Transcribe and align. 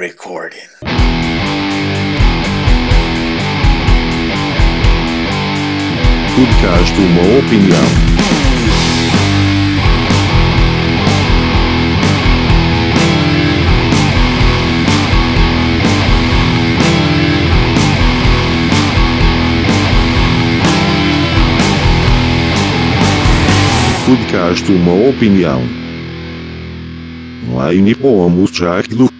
recording. 0.00 0.56
Podcast 6.34 6.98
Uma 6.98 7.38
Opinião. 7.38 7.84
Podcast 24.06 24.72
Uma 24.72 25.10
Opinião. 25.10 25.62
Online 27.50 27.92
vamos 27.92 28.50
já 28.50 28.80
do 28.80 29.10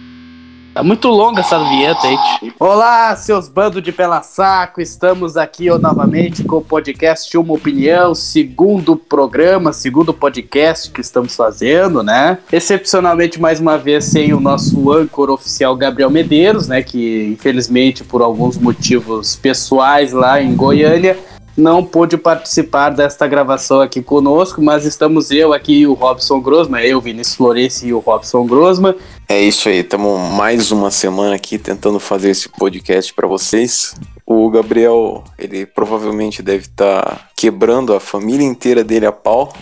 Tá 0.81 0.85
muito 0.85 1.09
longa 1.09 1.41
essa 1.41 1.59
vinheta 1.59 2.07
aí. 2.07 2.17
Olá, 2.59 3.15
seus 3.15 3.47
bandos 3.47 3.83
de 3.83 3.91
pela 3.91 4.23
saco, 4.23 4.81
estamos 4.81 5.37
aqui 5.37 5.69
ó, 5.69 5.77
novamente 5.77 6.43
com 6.43 6.55
o 6.55 6.61
podcast 6.63 7.37
Uma 7.37 7.53
Opinião, 7.53 8.15
segundo 8.15 8.95
programa, 8.95 9.73
segundo 9.73 10.11
podcast 10.11 10.89
que 10.89 10.99
estamos 10.99 11.35
fazendo, 11.35 12.01
né? 12.01 12.39
Excepcionalmente, 12.51 13.39
mais 13.39 13.59
uma 13.59 13.77
vez, 13.77 14.05
sem 14.05 14.33
o 14.33 14.39
nosso 14.39 14.91
âncor 14.91 15.29
oficial 15.29 15.75
Gabriel 15.75 16.09
Medeiros, 16.09 16.67
né? 16.67 16.81
Que 16.81 17.27
infelizmente, 17.27 18.03
por 18.03 18.23
alguns 18.23 18.57
motivos 18.57 19.35
pessoais 19.35 20.11
lá 20.11 20.41
em 20.41 20.55
Goiânia, 20.55 21.15
não 21.61 21.85
pôde 21.85 22.17
participar 22.17 22.89
desta 22.89 23.27
gravação 23.27 23.79
aqui 23.79 24.01
conosco, 24.01 24.61
mas 24.61 24.83
estamos 24.83 25.31
eu 25.31 25.53
aqui 25.53 25.81
e 25.81 25.87
o 25.87 25.93
Robson 25.93 26.41
Grosma, 26.41 26.83
eu, 26.83 26.99
Vinícius 26.99 27.35
Florenci 27.37 27.87
e 27.87 27.93
o 27.93 27.99
Robson 27.99 28.45
Grosma. 28.45 28.95
É 29.29 29.39
isso 29.39 29.69
aí, 29.69 29.77
estamos 29.77 30.19
mais 30.33 30.71
uma 30.71 30.89
semana 30.89 31.35
aqui 31.35 31.57
tentando 31.57 31.99
fazer 31.99 32.31
esse 32.31 32.49
podcast 32.49 33.13
para 33.13 33.27
vocês. 33.27 33.93
O 34.25 34.49
Gabriel, 34.49 35.23
ele 35.37 35.65
provavelmente 35.65 36.41
deve 36.41 36.63
estar 36.63 37.03
tá 37.03 37.29
quebrando 37.35 37.93
a 37.93 37.99
família 37.99 38.45
inteira 38.45 38.83
dele 38.83 39.05
a 39.05 39.11
pau, 39.11 39.53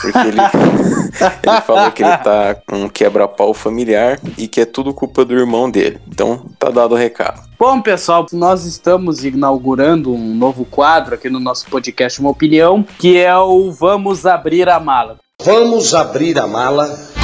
porque 0.00 0.18
ele, 0.18 0.40
ele 1.42 1.60
falou 1.66 1.90
que 1.92 2.02
ele 2.02 2.16
tá 2.18 2.54
com 2.66 2.84
um 2.84 2.88
quebra-pau 2.88 3.54
familiar 3.54 4.18
e 4.36 4.48
que 4.48 4.60
é 4.60 4.64
tudo 4.64 4.94
culpa 4.94 5.24
do 5.24 5.34
irmão 5.34 5.70
dele. 5.70 6.00
Então, 6.08 6.46
tá 6.58 6.70
dado 6.70 6.92
o 6.92 6.98
recado. 6.98 7.42
Bom, 7.58 7.80
pessoal, 7.80 8.26
nós 8.32 8.64
estamos 8.64 9.24
inaugurando 9.24 10.12
um 10.14 10.34
novo 10.34 10.64
quadro 10.64 11.14
aqui 11.14 11.28
no 11.28 11.38
nosso 11.38 11.66
podcast 11.66 12.20
Uma 12.20 12.30
Opinião, 12.30 12.84
que 12.98 13.18
é 13.18 13.36
o 13.36 13.70
Vamos 13.70 14.24
Abrir 14.24 14.68
a 14.68 14.80
Mala. 14.80 15.18
Vamos 15.42 15.94
abrir 15.94 16.38
a 16.38 16.46
mala. 16.46 17.19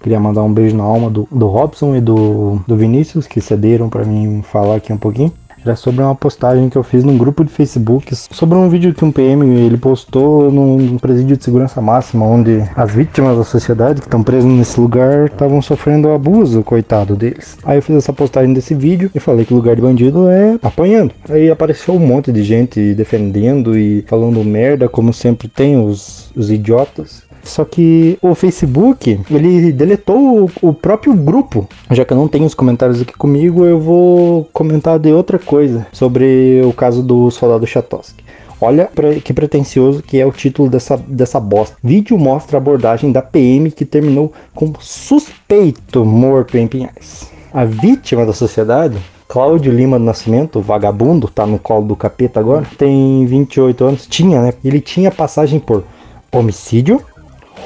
Queria 0.05 0.21
mandar 0.21 0.43
um 0.43 0.53
beijo 0.53 0.77
na 0.77 0.85
alma 0.85 1.09
do, 1.09 1.27
do 1.33 1.47
Robson 1.47 1.97
e 1.97 2.01
do, 2.03 2.61
do 2.69 2.77
Vinícius, 2.77 3.27
que 3.27 3.41
cederam 3.41 3.89
pra 3.89 4.05
mim 4.05 4.43
falar 4.43 4.77
aqui 4.77 4.93
um 4.93 4.99
pouquinho. 4.99 5.33
Era 5.65 5.77
sobre 5.77 6.03
uma 6.03 6.15
postagem 6.15 6.69
que 6.69 6.77
eu 6.77 6.83
fiz 6.83 7.03
num 7.03 7.17
grupo 7.17 7.43
de 7.43 7.51
Facebook 7.51 8.15
sobre 8.15 8.59
um 8.59 8.69
vídeo 8.69 8.93
que 8.93 9.03
um 9.03 9.11
PM 9.11 9.47
ele 9.47 9.79
postou 9.79 10.53
num 10.53 10.99
presídio 10.99 11.39
de 11.39 11.45
segurança 11.45 11.81
máxima, 11.81 12.27
onde 12.27 12.63
as 12.77 12.93
vítimas 12.93 13.39
da 13.39 13.45
sociedade 13.45 14.03
que 14.03 14.07
estão 14.07 14.23
presas 14.23 14.45
nesse 14.45 14.79
lugar 14.79 15.25
estavam 15.25 15.63
sofrendo 15.63 16.11
abuso, 16.11 16.63
coitado 16.63 17.17
deles. 17.17 17.57
Aí 17.65 17.79
eu 17.79 17.83
fiz 17.83 17.97
essa 17.97 18.13
postagem 18.13 18.53
desse 18.53 18.75
vídeo 18.75 19.11
e 19.15 19.19
falei 19.19 19.47
que 19.47 19.55
lugar 19.55 19.75
de 19.75 19.81
bandido 19.81 20.29
é 20.29 20.59
apanhando. 20.63 21.15
Aí 21.31 21.51
apareceu 21.51 21.95
um 21.95 22.07
monte 22.07 22.31
de 22.31 22.43
gente 22.43 22.93
defendendo 22.93 23.75
e 23.79 24.05
falando 24.07 24.45
merda, 24.45 24.87
como 24.87 25.15
sempre 25.15 25.49
tem 25.49 25.83
os, 25.83 26.31
os 26.37 26.51
idiotas. 26.51 27.23
Só 27.45 27.65
que 27.65 28.19
o 28.23 28.35
Facebook, 28.35 29.21
ele 29.31 29.73
deletou 29.73 30.45
o, 30.45 30.51
o 30.69 30.73
próprio 30.73 31.15
grupo. 31.15 31.69
Já 31.91 32.05
que 32.05 32.13
eu 32.13 32.17
não 32.17 32.29
tenho 32.29 32.47
os 32.47 32.55
comentários 32.55 33.03
aqui 33.03 33.13
comigo, 33.13 33.65
eu 33.65 33.79
vou 33.79 34.49
comentar 34.53 34.99
de 34.99 35.13
outra 35.13 35.39
coisa 35.39 35.87
sobre 35.93 36.63
o 36.65 36.73
caso 36.73 37.03
do 37.03 37.31
soldado 37.31 37.67
Chatoski. 37.67 38.25
Olha 38.61 38.89
que 39.23 39.33
pretencioso 39.33 40.03
que 40.03 40.19
é 40.19 40.25
o 40.25 40.33
título 40.33 40.71
dessa, 40.71 40.97
dessa 40.97 41.39
bosta. 41.39 41.77
Vídeo 41.83 42.17
mostra 42.17 42.57
a 42.57 42.61
abordagem 42.61 43.13
da 43.13 43.21
PM 43.21 43.71
que 43.71 43.85
terminou 43.85 44.33
com 44.55 44.73
suspeito 44.81 46.05
morto 46.05 46.57
em 46.57 46.67
Pinhais. 46.67 47.31
A 47.53 47.65
vítima 47.65 48.25
da 48.25 48.33
sociedade, 48.33 48.97
Cláudio 49.29 49.73
Lima 49.73 49.99
do 49.99 50.05
Nascimento, 50.05 50.61
vagabundo, 50.61 51.29
tá 51.29 51.47
no 51.47 51.59
colo 51.59 51.89
do 51.89 51.97
capeta 51.97 52.41
agora, 52.41 52.67
tem 52.79 53.27
28 53.27 53.85
anos, 53.85 54.07
tinha, 54.07 54.41
né? 54.41 54.55
Ele 54.65 54.81
tinha 54.81 55.11
passagem 55.11 55.61
por 55.61 55.85
homicídio, 56.33 57.01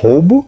roubo, 0.00 0.46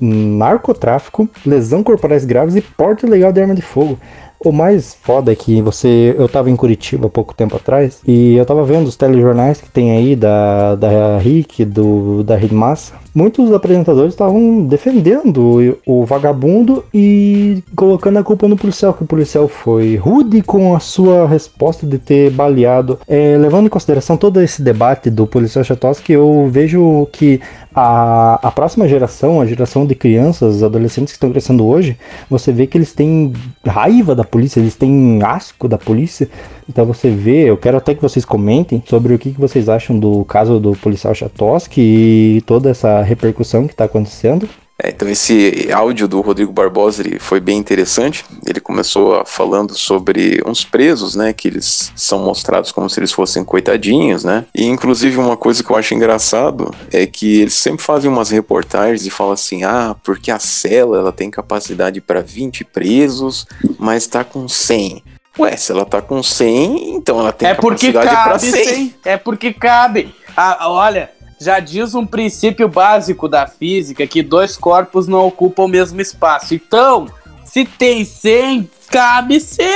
narcotráfico, 0.00 1.28
lesão 1.44 1.82
corporais 1.82 2.24
graves 2.24 2.56
e 2.56 2.60
porte 2.60 3.06
ilegal 3.06 3.32
de 3.32 3.40
arma 3.40 3.54
de 3.54 3.62
fogo. 3.62 3.98
O 4.38 4.52
mais 4.52 4.94
foda 4.94 5.32
é 5.32 5.34
que 5.34 5.62
você. 5.62 6.14
Eu 6.18 6.28
tava 6.28 6.50
em 6.50 6.56
Curitiba 6.56 7.06
há 7.06 7.10
pouco 7.10 7.34
tempo 7.34 7.56
atrás 7.56 8.00
e 8.06 8.34
eu 8.36 8.44
tava 8.44 8.64
vendo 8.64 8.86
os 8.86 8.96
telejornais 8.96 9.60
que 9.60 9.70
tem 9.70 9.92
aí 9.92 10.14
da, 10.14 10.74
da 10.74 11.18
RIC, 11.18 11.64
do, 11.64 12.22
da 12.22 12.36
Rede 12.36 12.54
Massa. 12.54 12.94
Muitos 13.16 13.50
apresentadores 13.50 14.12
estavam 14.12 14.66
defendendo 14.66 15.78
o, 15.86 16.04
vagabundo 16.04 16.84
e 16.92 17.64
colocando 17.74 18.18
a 18.18 18.22
culpa 18.22 18.46
no 18.46 18.58
policial, 18.58 18.92
que 18.92 19.04
o 19.04 19.06
policial 19.06 19.48
foi 19.48 19.96
rude 19.96 20.42
com 20.42 20.76
a 20.76 20.80
sua 20.80 21.26
resposta 21.26 21.86
de 21.86 21.98
ter 21.98 22.30
baleado. 22.30 22.98
É, 23.08 23.38
levando 23.38 23.68
em 23.68 23.70
consideração 23.70 24.18
todo 24.18 24.38
esse 24.42 24.60
debate 24.60 25.08
do 25.08 25.26
policial 25.26 25.64
Chatoski, 25.64 26.12
eu 26.12 26.46
vejo 26.52 27.08
que 27.10 27.40
a, 27.74 28.38
a 28.42 28.50
próxima 28.50 28.86
geração, 28.86 29.40
a 29.40 29.46
geração 29.46 29.86
de 29.86 29.94
crianças, 29.94 30.62
adolescentes 30.62 31.12
que 31.12 31.16
estão 31.16 31.30
crescendo 31.30 31.66
hoje, 31.66 31.98
você 32.28 32.52
vê 32.52 32.66
que 32.66 32.76
eles 32.76 32.92
têm 32.92 33.32
raiva 33.66 34.14
da 34.14 34.24
polícia, 34.24 34.60
eles 34.60 34.76
têm 34.76 35.20
asco 35.22 35.66
da 35.66 35.78
polícia. 35.78 36.28
Então 36.68 36.84
você 36.84 37.10
vê, 37.10 37.48
eu 37.48 37.56
quero 37.56 37.76
até 37.76 37.94
que 37.94 38.02
vocês 38.02 38.24
comentem 38.24 38.82
sobre 38.86 39.14
o 39.14 39.18
que, 39.18 39.30
que 39.32 39.40
vocês 39.40 39.68
acham 39.68 39.98
do 39.98 40.24
caso 40.24 40.58
do 40.58 40.72
policial 40.72 41.14
Chatoski 41.14 41.80
e 41.80 42.42
toda 42.46 42.70
essa 42.70 43.02
repercussão 43.06 43.66
que 43.66 43.72
está 43.74 43.84
acontecendo. 43.84 44.48
É, 44.82 44.90
então 44.90 45.08
esse 45.08 45.68
áudio 45.72 46.06
do 46.06 46.20
Rodrigo 46.20 46.52
Barbosa 46.52 47.02
ele 47.02 47.18
foi 47.18 47.40
bem 47.40 47.56
interessante. 47.56 48.24
Ele 48.46 48.60
começou 48.60 49.24
falando 49.24 49.74
sobre 49.74 50.42
uns 50.46 50.64
presos, 50.64 51.14
né, 51.14 51.32
que 51.32 51.48
eles 51.48 51.90
são 51.96 52.18
mostrados 52.18 52.72
como 52.72 52.88
se 52.90 53.00
eles 53.00 53.12
fossem 53.12 53.42
coitadinhos, 53.42 54.22
né? 54.22 54.44
E 54.54 54.66
inclusive 54.66 55.16
uma 55.16 55.36
coisa 55.36 55.64
que 55.64 55.70
eu 55.70 55.76
acho 55.76 55.94
engraçado 55.94 56.74
é 56.92 57.06
que 57.06 57.40
eles 57.40 57.54
sempre 57.54 57.82
fazem 57.82 58.10
umas 58.10 58.30
reportagens 58.30 59.06
e 59.06 59.10
falam 59.10 59.32
assim: 59.32 59.64
"Ah, 59.64 59.96
porque 60.04 60.30
a 60.30 60.38
cela 60.38 60.98
ela 60.98 61.12
tem 61.12 61.30
capacidade 61.30 62.00
para 62.02 62.20
20 62.20 62.62
presos, 62.64 63.46
mas 63.78 64.06
tá 64.06 64.24
com 64.24 64.46
100". 64.46 65.02
Ué, 65.38 65.54
se 65.56 65.70
ela 65.70 65.84
tá 65.84 66.00
com 66.00 66.22
100, 66.22 66.96
então 66.96 67.20
ela 67.20 67.32
tem 67.32 67.48
é 67.48 67.54
porque 67.54 67.92
capacidade 67.92 68.22
para 68.22 68.38
cabe, 68.38 68.64
100. 68.64 68.74
sim. 68.74 68.94
É 69.04 69.16
porque 69.16 69.52
cabe. 69.52 70.14
Ah, 70.36 70.68
olha, 70.70 71.10
já 71.40 71.60
diz 71.60 71.94
um 71.94 72.06
princípio 72.06 72.68
básico 72.68 73.28
da 73.28 73.46
física 73.46 74.06
que 74.06 74.22
dois 74.22 74.56
corpos 74.56 75.06
não 75.06 75.26
ocupam 75.26 75.64
o 75.64 75.68
mesmo 75.68 76.00
espaço. 76.00 76.54
Então, 76.54 77.06
se 77.44 77.64
tem 77.64 78.04
100, 78.04 78.68
cabe 78.90 79.40
100, 79.40 79.66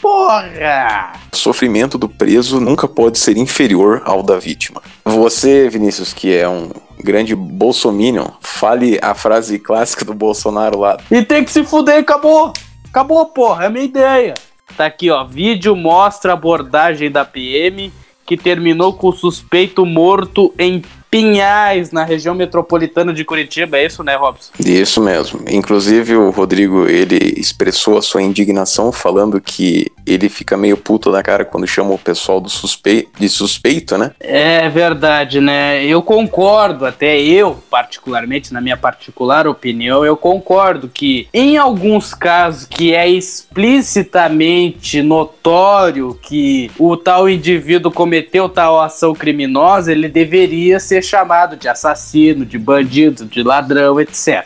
porra! 0.00 1.14
O 1.32 1.36
sofrimento 1.36 1.98
do 1.98 2.08
preso 2.08 2.60
nunca 2.60 2.86
pode 2.86 3.18
ser 3.18 3.36
inferior 3.36 4.02
ao 4.04 4.22
da 4.22 4.38
vítima. 4.38 4.82
Você, 5.04 5.68
Vinícius, 5.68 6.12
que 6.12 6.34
é 6.34 6.48
um 6.48 6.70
grande 7.02 7.34
bolsominion, 7.34 8.26
fale 8.40 8.98
a 9.02 9.14
frase 9.14 9.58
clássica 9.58 10.04
do 10.04 10.14
Bolsonaro 10.14 10.78
lá. 10.78 10.98
E 11.10 11.22
tem 11.22 11.44
que 11.44 11.50
se 11.50 11.64
fuder, 11.64 11.98
acabou. 11.98 12.52
Acabou, 12.88 13.26
porra, 13.26 13.64
é 13.64 13.66
a 13.66 13.70
minha 13.70 13.84
ideia. 13.84 14.34
Tá 14.76 14.86
aqui, 14.86 15.10
ó, 15.10 15.24
vídeo 15.24 15.76
mostra 15.76 16.32
a 16.32 16.34
abordagem 16.34 17.10
da 17.10 17.24
PM 17.24 17.92
que 18.26 18.36
terminou 18.36 18.92
com 18.92 19.08
o 19.08 19.12
suspeito 19.12 19.86
morto 19.86 20.52
em 20.58 20.82
Pinhais, 21.10 21.92
na 21.92 22.04
região 22.04 22.34
metropolitana 22.34 23.12
de 23.12 23.24
Curitiba. 23.24 23.78
É 23.78 23.86
isso, 23.86 24.02
né, 24.02 24.16
Robson? 24.16 24.52
Isso 24.58 25.00
mesmo. 25.00 25.40
Inclusive, 25.48 26.16
o 26.16 26.30
Rodrigo, 26.30 26.86
ele 26.86 27.34
expressou 27.38 27.96
a 27.98 28.02
sua 28.02 28.22
indignação 28.22 28.90
falando 28.92 29.40
que 29.40 29.90
ele 30.06 30.28
fica 30.28 30.56
meio 30.56 30.76
puto 30.76 31.10
da 31.10 31.22
cara 31.22 31.44
quando 31.44 31.66
chama 31.66 31.92
o 31.94 31.98
pessoal 31.98 32.40
do 32.40 32.48
suspeito, 32.48 33.10
de 33.18 33.28
suspeito, 33.28 33.98
né? 33.98 34.12
É 34.20 34.68
verdade, 34.68 35.40
né? 35.40 35.84
Eu 35.84 36.02
concordo, 36.02 36.86
até 36.86 37.20
eu, 37.20 37.58
particularmente, 37.70 38.52
na 38.52 38.60
minha 38.60 38.76
particular 38.76 39.46
opinião, 39.46 40.04
eu 40.04 40.16
concordo 40.16 40.88
que 40.88 41.28
em 41.32 41.56
alguns 41.56 42.14
casos 42.14 42.66
que 42.66 42.94
é 42.94 43.08
explicitamente 43.08 45.02
notório 45.02 46.18
que 46.22 46.70
o 46.78 46.96
tal 46.96 47.28
indivíduo 47.28 47.90
cometeu 47.90 48.48
tal 48.48 48.80
ação 48.80 49.14
criminosa, 49.14 49.92
ele 49.92 50.08
deveria 50.08 50.78
ser 50.78 50.95
chamado 51.02 51.56
de 51.56 51.68
assassino, 51.68 52.44
de 52.44 52.58
bandido, 52.58 53.24
de 53.24 53.42
ladrão, 53.42 54.00
etc. 54.00 54.44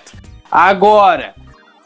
Agora, 0.51 1.35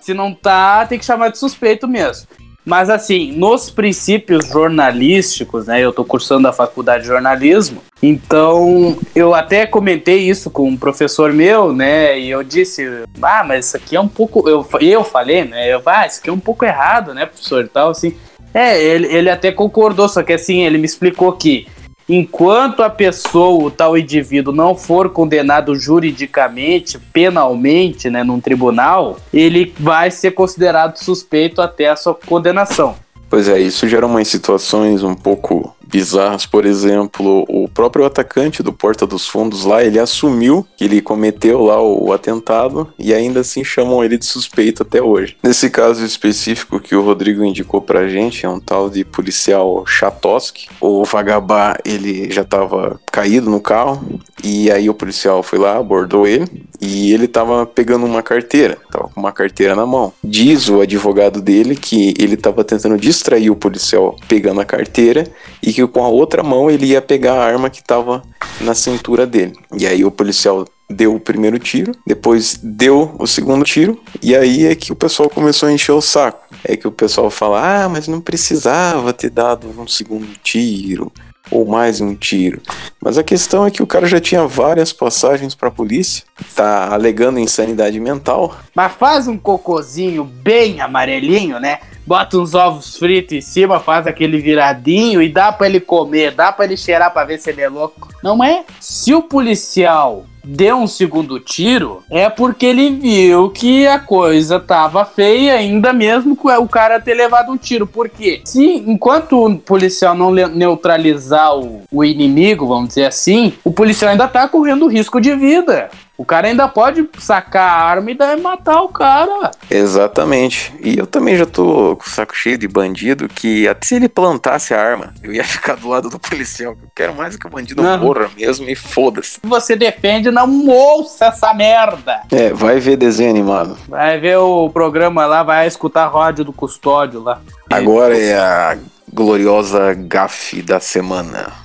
se 0.01 0.15
não 0.15 0.35
tá, 0.35 0.87
tem 0.87 0.99
que 0.99 1.05
chamar 1.05 1.31
de 1.31 1.39
suspeito 1.39 1.89
mesmo. 1.89 2.27
Mas 2.65 2.89
assim, 2.89 3.31
nos 3.33 3.71
princípios 3.71 4.49
jornalísticos, 4.49 5.67
né? 5.67 5.81
Eu 5.81 5.93
tô 5.93 6.03
cursando 6.03 6.49
a 6.49 6.53
faculdade 6.53 7.03
de 7.03 7.09
jornalismo, 7.09 7.83
então 8.03 8.97
eu 9.15 9.35
até 9.35 9.67
comentei 9.67 10.21
isso 10.21 10.51
com 10.51 10.69
um 10.69 10.77
professor 10.77 11.31
meu, 11.31 11.75
né? 11.75 12.19
E 12.19 12.31
eu 12.31 12.43
disse, 12.43 13.05
ah, 13.21 13.45
mas 13.47 13.67
isso 13.67 13.77
aqui 13.77 13.97
é 13.97 14.01
um 14.01 14.09
pouco. 14.09 14.49
Eu, 14.49 14.67
eu 14.81 15.05
falei, 15.05 15.45
né? 15.45 15.71
Eu, 15.71 15.83
ah, 15.85 16.07
isso 16.07 16.21
aqui 16.21 16.31
é 16.31 16.33
um 16.33 16.41
pouco 16.41 16.65
errado, 16.65 17.13
né, 17.13 17.27
professor? 17.27 17.65
E 17.65 17.69
tal, 17.69 17.91
assim. 17.91 18.17
É, 18.55 18.83
ele, 18.83 19.09
ele 19.09 19.29
até 19.29 19.53
concordou, 19.53 20.09
só 20.09 20.23
que 20.23 20.33
assim, 20.33 20.63
ele 20.63 20.79
me 20.79 20.87
explicou 20.87 21.33
que 21.33 21.67
enquanto 22.09 22.83
a 22.83 22.91
pessoa, 22.91 23.67
o 23.67 23.71
tal 23.71 23.97
indivíduo, 23.97 24.55
não 24.55 24.75
for 24.75 25.11
condenado 25.11 25.75
juridicamente, 25.77 26.99
penalmente, 27.13 28.11
né, 28.11 28.23
num 28.23 28.41
tribunal, 28.41 29.19
ele 29.33 29.73
vai 29.79 30.11
ser 30.11 30.33
considerado 30.33 30.97
suspeito 30.97 31.61
até 31.61 31.89
a 31.89 31.97
sua 31.97 32.15
condenação. 32.15 32.97
Pois 33.29 33.49
é, 33.49 33.59
isso 33.59 33.89
gera 33.89 34.07
umas 34.07 34.29
situações 34.29 35.03
um 35.03 35.15
pouco 35.15 35.75
bizarras. 35.91 36.47
Por 36.47 36.65
exemplo, 36.65 37.45
o 37.49 37.69
próprio 37.69 38.05
atacante 38.05 38.63
do 38.63 38.73
Porta 38.73 39.07
dos 39.07 39.27
Fundos 39.27 39.65
lá, 39.65 39.83
ele 39.83 39.99
assumiu 39.99 40.67
que 40.77 40.85
ele 40.85 41.01
cometeu 41.01 41.63
lá 41.63 41.81
o, 41.81 42.09
o 42.09 42.13
atentado 42.13 42.93
e 42.99 43.13
ainda 43.13 43.41
assim 43.41 43.65
chamam 43.65 44.05
ele 44.05 44.19
de 44.19 44.25
suspeito 44.25 44.83
até 44.83 45.03
hoje. 45.03 45.37
Nesse 45.43 45.71
caso 45.71 46.05
específico 46.05 46.81
que 46.81 46.95
o 46.95 47.03
Rodrigo 47.03 47.45
indicou 47.45 47.81
pra 47.81 48.09
gente, 48.09 48.45
é 48.45 48.49
um 48.49 48.61
tal 48.61 48.89
de 48.89 49.05
policial 49.05 49.85
Chatoski. 49.87 50.69
O 50.81 51.05
vagabá, 51.05 51.77
ele 51.85 52.31
já 52.31 52.45
tava 52.45 53.01
caído 53.11 53.51
no 53.51 53.61
carro 53.61 54.21
e 54.43 54.71
aí 54.71 54.89
o 54.91 54.95
policial 54.95 55.43
foi 55.43 55.59
lá, 55.59 55.79
abordou 55.79 56.27
ele 56.27 56.67
e 56.81 57.13
ele 57.13 57.27
tava 57.27 57.65
pegando 57.65 58.05
uma 58.05 58.23
carteira, 58.23 58.77
tava 58.91 59.09
com 59.09 59.21
uma 59.21 59.33
carteira 59.33 59.75
na 59.75 59.87
mão. 59.87 60.13
Diz 60.23 60.69
o 60.69 60.81
advogado 60.81 61.41
dele 61.41 61.77
que 61.77 62.15
ele 62.19 62.37
tava 62.37 62.63
tentando 62.63 62.99
distrair 62.99 63.51
o 63.51 63.57
policial 63.57 64.17
pegando 64.29 64.61
a 64.61 64.65
carteira 64.65 65.27
e 65.63 65.73
que 65.75 65.87
com 65.87 66.05
a 66.05 66.09
outra 66.09 66.43
mão 66.43 66.71
ele 66.71 66.87
ia 66.87 67.03
pegar 67.03 67.35
a 67.35 67.45
arma 67.45 67.69
que 67.69 67.81
estava 67.81 68.23
na 68.61 68.75
cintura 68.75 69.27
dele. 69.27 69.55
E 69.77 69.87
aí 69.87 70.05
o 70.05 70.11
policial 70.11 70.65
deu 70.89 71.15
o 71.15 71.21
primeiro 71.21 71.59
tiro, 71.59 71.93
depois 72.07 72.59
deu 72.63 73.15
o 73.19 73.27
segundo 73.27 73.65
tiro, 73.65 74.01
e 74.23 74.37
aí 74.37 74.67
é 74.67 74.75
que 74.75 74.93
o 74.93 74.97
pessoal 74.97 75.29
começou 75.29 75.69
a 75.69 75.73
encher 75.73 75.93
o 75.93 76.01
saco. 76.01 76.45
É 76.63 76.77
que 76.77 76.87
o 76.87 76.93
pessoal 76.93 77.31
fala: 77.31 77.85
ah, 77.85 77.89
mas 77.89 78.07
não 78.07 78.21
precisava 78.21 79.13
ter 79.13 79.31
dado 79.31 79.69
um 79.69 79.87
segundo 79.87 80.27
tiro. 80.43 81.11
Ou 81.51 81.67
mais 81.67 82.01
um 82.01 82.15
tiro. 82.15 82.61
Mas 83.01 83.19
a 83.19 83.23
questão 83.23 83.67
é 83.67 83.71
que 83.71 83.83
o 83.83 83.87
cara 83.87 84.07
já 84.07 84.21
tinha 84.21 84.47
várias 84.47 84.93
passagens 84.93 85.55
pra 85.55 85.71
polícia, 85.71 86.25
tá 86.55 86.93
alegando 86.93 87.39
insanidade 87.39 88.01
mental. 88.01 88.57
Mas 88.75 88.93
faz 88.93 89.29
um 89.29 89.37
cocôzinho 89.37 90.25
bem 90.25 90.81
amarelinho, 90.81 91.61
né? 91.61 91.81
bota 92.07 92.37
uns 92.39 92.55
ovos 92.55 92.97
fritos 92.97 93.33
em 93.33 93.41
cima, 93.41 93.81
faz 93.81 94.07
aquele 94.07 94.39
viradinho 94.39 95.23
e 95.23 95.29
dá 95.29 95.51
para 95.51 95.67
ele 95.67 95.81
comer, 95.81 96.33
dá 96.33 96.53
para 96.53 96.67
ele 96.67 96.77
cheirar 96.77 97.13
para 97.13 97.27
ver 97.27 97.39
se 97.39 97.51
ele 97.51 97.63
é 97.63 97.69
louco. 97.69 98.09
Não 98.23 98.43
é? 98.43 98.65
Se 98.81 99.15
o 99.15 99.23
policial 99.23 100.27
deu 100.45 100.77
um 100.77 100.87
segundo 100.87 101.41
tiro, 101.41 102.03
é 102.11 102.29
porque 102.29 102.67
ele 102.67 102.91
viu 102.91 103.51
que 103.51 103.87
a 103.87 103.99
coisa 103.99 104.61
tava 104.61 105.05
feia, 105.05 105.55
ainda 105.55 105.93
mesmo 105.93 106.37
com 106.37 106.49
o 106.49 106.69
cara 106.69 107.01
ter 107.01 107.15
levado 107.15 107.51
um 107.51 107.57
tiro. 107.57 107.87
Por 107.87 108.09
quê? 108.09 108.41
Se 108.45 108.65
enquanto 108.87 109.45
o 109.45 109.59
policial 109.59 110.15
não 110.15 110.31
neutralizar 110.31 111.57
o, 111.57 111.83
o 111.91 112.05
inimigo, 112.05 112.67
vamos 112.67 112.89
dizer 112.89 113.07
assim, 113.07 113.55
o 113.65 113.73
policial 113.73 114.11
ainda 114.11 114.29
tá 114.29 114.47
correndo 114.49 114.87
risco 114.87 115.21
de 115.21 115.35
vida. 115.35 115.91
O 116.17 116.25
cara 116.25 116.47
ainda 116.47 116.69
pode 116.69 117.09
sacar 117.19 117.69
a 117.69 117.85
arma 117.85 118.11
e 118.11 118.15
daí 118.15 118.41
matar 118.41 118.83
o 118.83 118.89
cara. 118.89 119.51
Exatamente. 119.69 120.73
E 120.81 120.97
eu 120.97 121.07
também 121.07 121.37
já 121.37 121.45
tô 121.45 121.97
com 121.97 122.07
o 122.07 122.11
saco 122.11 122.37
cheio 122.37 122.57
de 122.57 122.69
bandido 122.69 123.29
que 123.29 123.67
até 123.67 123.87
se 123.87 123.97
ele 123.97 124.09
plantasse 124.09 124.73
a 124.73 124.81
arma, 124.81 125.13
eu 125.23 125.33
ia 125.33 125.43
ficar 125.45 125.75
do 125.77 125.89
lado 125.89 126.09
do 126.09 126.19
policial. 126.19 126.73
Eu 126.81 126.89
quero 126.95 127.15
mais 127.15 127.37
que 127.37 127.47
o 127.47 127.51
bandido 127.51 127.83
uhum. 127.83 127.99
morra 127.99 128.31
mesmo 128.37 128.69
e 128.69 128.77
foda-se. 128.77 129.41
Você 129.43 129.75
defende, 129.75 130.31
não 130.31 130.69
ouça 130.69 131.27
essa 131.27 131.53
merda. 131.53 132.21
É, 132.31 132.53
vai 132.53 132.79
ver 132.79 132.97
desenho 132.97 133.31
animado. 133.31 133.77
Vai 133.89 134.19
ver 134.21 134.39
o 134.39 134.71
programa 134.71 135.27
lá, 135.27 135.43
vai 135.43 135.67
escutar 135.67 136.05
a 136.05 136.09
rádio 136.09 136.45
do 136.45 136.53
custódio 136.53 137.21
lá. 137.21 137.41
Agora 137.69 138.17
é 138.17 138.37
a 138.37 138.79
gloriosa 139.13 139.95
gafe 139.95 140.63
da 140.63 140.79
semana. 140.79 141.65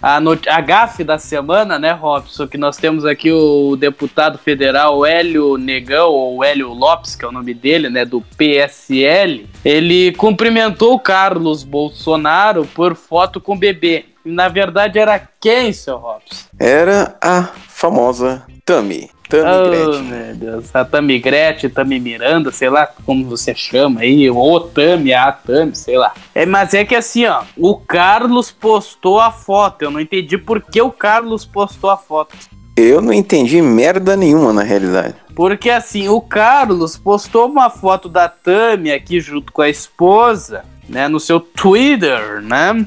A, 0.00 0.18
a 0.18 0.60
gafe 0.60 1.02
da 1.02 1.18
semana, 1.18 1.78
né, 1.78 1.92
Robson? 1.92 2.46
Que 2.46 2.58
nós 2.58 2.76
temos 2.76 3.04
aqui 3.04 3.32
o 3.32 3.76
deputado 3.76 4.38
federal 4.38 5.04
Hélio 5.04 5.56
Negão, 5.56 6.10
ou 6.10 6.44
Hélio 6.44 6.72
Lopes, 6.72 7.16
que 7.16 7.24
é 7.24 7.28
o 7.28 7.32
nome 7.32 7.54
dele, 7.54 7.88
né, 7.88 8.04
do 8.04 8.22
PSL. 8.36 9.48
Ele 9.64 10.12
cumprimentou 10.12 10.98
Carlos 10.98 11.62
Bolsonaro 11.64 12.66
por 12.66 12.94
foto 12.94 13.40
com 13.40 13.58
bebê. 13.58 14.04
Na 14.24 14.48
verdade, 14.48 14.98
era 14.98 15.20
quem, 15.40 15.72
seu 15.72 15.96
Robson? 15.96 16.46
Era 16.58 17.16
a 17.20 17.44
famosa 17.68 18.44
Tami. 18.64 19.15
Tami 19.28 19.44
oh, 19.44 19.70
Gretchen. 19.70 20.02
meu 20.04 20.34
Deus. 20.34 20.74
A 20.74 20.84
Tami 20.84 21.18
Gretchen, 21.18 21.70
Tami 21.70 21.98
Miranda, 21.98 22.52
sei 22.52 22.68
lá 22.68 22.86
como 22.86 23.24
você 23.24 23.54
chama 23.54 24.00
aí, 24.00 24.30
ou 24.30 24.60
Tami, 24.60 25.12
a 25.12 25.32
Tami, 25.32 25.74
sei 25.74 25.98
lá. 25.98 26.12
É, 26.34 26.46
mas 26.46 26.74
é 26.74 26.84
que 26.84 26.94
assim, 26.94 27.26
ó, 27.26 27.42
o 27.56 27.76
Carlos 27.76 28.50
postou 28.50 29.20
a 29.20 29.30
foto. 29.30 29.82
Eu 29.82 29.90
não 29.90 30.00
entendi 30.00 30.38
por 30.38 30.62
que 30.62 30.80
o 30.80 30.90
Carlos 30.90 31.44
postou 31.44 31.90
a 31.90 31.96
foto. 31.96 32.36
Eu 32.76 33.00
não 33.00 33.12
entendi 33.12 33.60
merda 33.62 34.16
nenhuma 34.16 34.52
na 34.52 34.62
realidade. 34.62 35.14
Porque 35.34 35.70
assim, 35.70 36.08
o 36.08 36.20
Carlos 36.20 36.96
postou 36.96 37.46
uma 37.46 37.70
foto 37.70 38.08
da 38.08 38.28
Tami 38.28 38.92
aqui 38.92 39.20
junto 39.20 39.52
com 39.52 39.62
a 39.62 39.68
esposa, 39.68 40.64
né, 40.88 41.08
no 41.08 41.18
seu 41.18 41.40
Twitter, 41.40 42.40
né? 42.42 42.86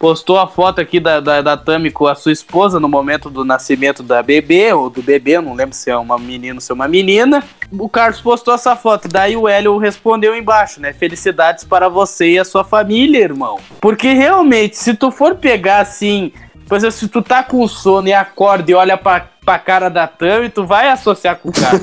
Postou 0.00 0.38
a 0.38 0.46
foto 0.46 0.80
aqui 0.80 0.98
da, 0.98 1.20
da, 1.20 1.42
da 1.42 1.56
Tami 1.58 1.90
com 1.90 2.06
a 2.06 2.14
sua 2.14 2.32
esposa 2.32 2.80
no 2.80 2.88
momento 2.88 3.28
do 3.28 3.44
nascimento 3.44 4.02
da 4.02 4.22
bebê, 4.22 4.72
ou 4.72 4.88
do 4.88 5.02
bebê, 5.02 5.38
não 5.38 5.52
lembro 5.52 5.76
se 5.76 5.90
é 5.90 5.96
uma 5.96 6.18
menina 6.18 6.54
ou 6.54 6.60
se 6.62 6.72
é 6.72 6.74
uma 6.74 6.88
menina. 6.88 7.44
O 7.70 7.86
Carlos 7.86 8.18
postou 8.18 8.54
essa 8.54 8.74
foto, 8.74 9.06
daí 9.06 9.36
o 9.36 9.46
Hélio 9.46 9.76
respondeu 9.76 10.34
embaixo, 10.34 10.80
né? 10.80 10.94
Felicidades 10.94 11.64
para 11.64 11.86
você 11.90 12.30
e 12.30 12.38
a 12.38 12.46
sua 12.46 12.64
família, 12.64 13.18
irmão. 13.18 13.60
Porque 13.78 14.14
realmente, 14.14 14.78
se 14.78 14.94
tu 14.94 15.10
for 15.10 15.34
pegar 15.34 15.80
assim, 15.80 16.32
por 16.66 16.78
exemplo, 16.78 16.96
se 16.96 17.06
tu 17.06 17.20
tá 17.20 17.42
com 17.42 17.68
sono 17.68 18.08
e 18.08 18.14
acorda 18.14 18.70
e 18.70 18.74
olha 18.74 18.96
pra, 18.96 19.28
pra 19.44 19.58
cara 19.58 19.90
da 19.90 20.06
Tami, 20.06 20.48
tu 20.48 20.64
vai 20.64 20.88
associar 20.88 21.36
com 21.36 21.50
o 21.50 21.52
Carlos. 21.52 21.82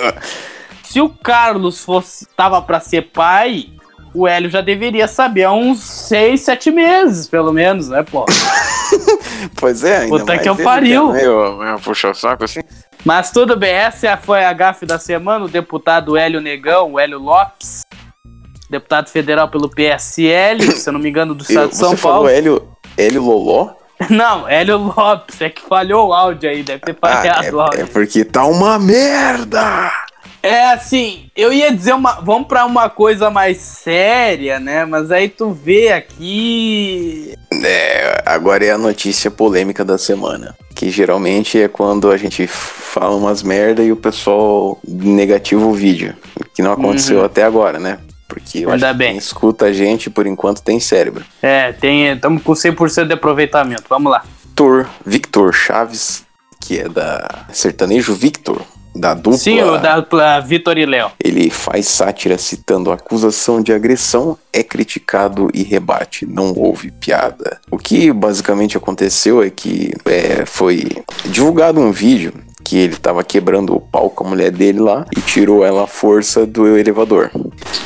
se 0.82 0.98
o 0.98 1.10
Carlos 1.10 1.84
fosse 1.84 2.26
tava 2.34 2.62
para 2.62 2.80
ser 2.80 3.02
pai, 3.10 3.68
o 4.18 4.26
Hélio 4.26 4.50
já 4.50 4.60
deveria 4.60 5.06
saber 5.06 5.44
há 5.44 5.52
uns 5.52 5.80
6, 5.80 6.40
7 6.40 6.70
meses, 6.72 7.28
pelo 7.28 7.52
menos, 7.52 7.88
né, 7.88 8.02
pô? 8.02 8.26
pois 9.54 9.84
é, 9.84 9.98
ainda 9.98 10.18
Puta 10.18 10.38
que 10.38 10.48
eu 10.48 10.56
pariu. 10.56 11.12
Meio, 11.12 11.58
meio 11.58 11.78
puxa 11.78 12.12
saco 12.12 12.44
assim. 12.44 12.60
Mas 13.04 13.30
tudo 13.30 13.56
bem, 13.56 13.70
essa 13.70 14.16
foi 14.16 14.44
a 14.44 14.52
gafe 14.52 14.84
da 14.84 14.98
semana, 14.98 15.44
o 15.44 15.48
deputado 15.48 16.16
Hélio 16.16 16.40
Negão, 16.40 16.94
o 16.94 16.98
Hélio 16.98 17.18
Lopes, 17.20 17.82
deputado 18.68 19.08
federal 19.08 19.48
pelo 19.48 19.70
PSL, 19.70 20.62
se 20.72 20.88
eu 20.88 20.92
não 20.92 21.00
me 21.00 21.08
engano, 21.08 21.32
do 21.32 21.42
estado 21.42 21.68
de 21.68 21.76
São 21.76 21.90
você 21.90 22.02
Paulo. 22.02 22.18
Falou 22.18 22.28
Hélio, 22.28 22.68
Hélio 22.96 23.22
Loló? 23.22 23.70
Não, 24.10 24.48
Hélio 24.48 24.78
Lopes, 24.78 25.40
é 25.40 25.50
que 25.50 25.60
falhou 25.60 26.08
o 26.08 26.12
áudio 26.12 26.48
aí, 26.48 26.62
deve 26.62 26.80
ter 26.80 26.96
falhado 26.96 27.40
ah, 27.40 27.44
é, 27.44 27.52
o 27.52 27.60
áudio. 27.60 27.80
É 27.80 27.86
porque 27.86 28.24
tá 28.24 28.44
uma 28.44 28.78
merda! 28.78 29.90
É 30.48 30.72
assim, 30.72 31.26
eu 31.36 31.52
ia 31.52 31.70
dizer 31.74 31.92
uma. 31.94 32.20
Vamos 32.22 32.48
pra 32.48 32.64
uma 32.64 32.88
coisa 32.88 33.28
mais 33.30 33.58
séria, 33.58 34.58
né? 34.58 34.84
Mas 34.86 35.10
aí 35.10 35.28
tu 35.28 35.50
vê 35.52 35.92
aqui. 35.92 37.34
É, 37.64 38.22
agora 38.24 38.64
é 38.64 38.70
a 38.70 38.78
notícia 38.78 39.30
polêmica 39.30 39.84
da 39.84 39.98
semana. 39.98 40.54
Que 40.74 40.90
geralmente 40.90 41.60
é 41.60 41.68
quando 41.68 42.10
a 42.10 42.16
gente 42.16 42.46
fala 42.46 43.14
umas 43.16 43.42
merda 43.42 43.82
e 43.82 43.92
o 43.92 43.96
pessoal 43.96 44.78
negativa 44.86 45.64
o 45.66 45.72
vídeo. 45.74 46.14
Que 46.54 46.62
não 46.62 46.72
aconteceu 46.72 47.18
Uhum. 47.18 47.24
até 47.24 47.42
agora, 47.42 47.78
né? 47.78 47.98
Porque 48.28 48.58
eu 48.60 48.70
Ainda 48.70 48.86
acho 48.88 48.94
que 48.94 48.98
bem. 48.98 49.08
quem 49.10 49.18
escuta 49.18 49.64
a 49.66 49.72
gente, 49.72 50.08
por 50.10 50.26
enquanto, 50.26 50.62
tem 50.62 50.78
cérebro. 50.78 51.24
É, 51.42 51.72
tem. 51.72 52.06
Estamos 52.12 52.42
com 52.42 52.52
100% 52.52 53.06
de 53.06 53.14
aproveitamento. 53.14 53.84
Vamos 53.88 54.10
lá. 54.12 54.22
Victor, 54.46 54.88
Victor 55.04 55.52
Chaves, 55.54 56.24
que 56.60 56.78
é 56.78 56.88
da 56.88 57.46
Sertanejo 57.52 58.14
Victor, 58.14 58.60
da 58.98 59.14
dupla. 59.14 59.38
Sim, 59.38 59.62
o 59.62 59.78
da 59.78 59.96
dupla 59.96 60.40
Vitor 60.40 60.76
e 60.76 60.84
Léo. 60.84 61.10
Ele 61.22 61.50
faz 61.50 61.86
sátira 61.86 62.36
citando 62.36 62.90
a 62.90 62.94
acusação 62.94 63.62
de 63.62 63.72
agressão, 63.72 64.36
é 64.52 64.62
criticado 64.62 65.48
e 65.54 65.62
rebate, 65.62 66.26
não 66.26 66.52
houve 66.56 66.90
piada. 66.90 67.60
O 67.70 67.78
que 67.78 68.12
basicamente 68.12 68.76
aconteceu 68.76 69.42
é 69.42 69.50
que 69.50 69.92
é, 70.04 70.44
foi 70.44 70.86
divulgado 71.26 71.80
um 71.80 71.92
vídeo 71.92 72.32
que 72.64 72.76
ele 72.76 72.96
tava 72.96 73.24
quebrando 73.24 73.74
o 73.74 73.80
pau 73.80 74.10
com 74.10 74.26
a 74.26 74.28
mulher 74.28 74.50
dele 74.50 74.80
lá 74.80 75.06
e 75.16 75.20
tirou 75.20 75.64
ela 75.64 75.84
à 75.84 75.86
força 75.86 76.44
do 76.44 76.76
elevador. 76.76 77.30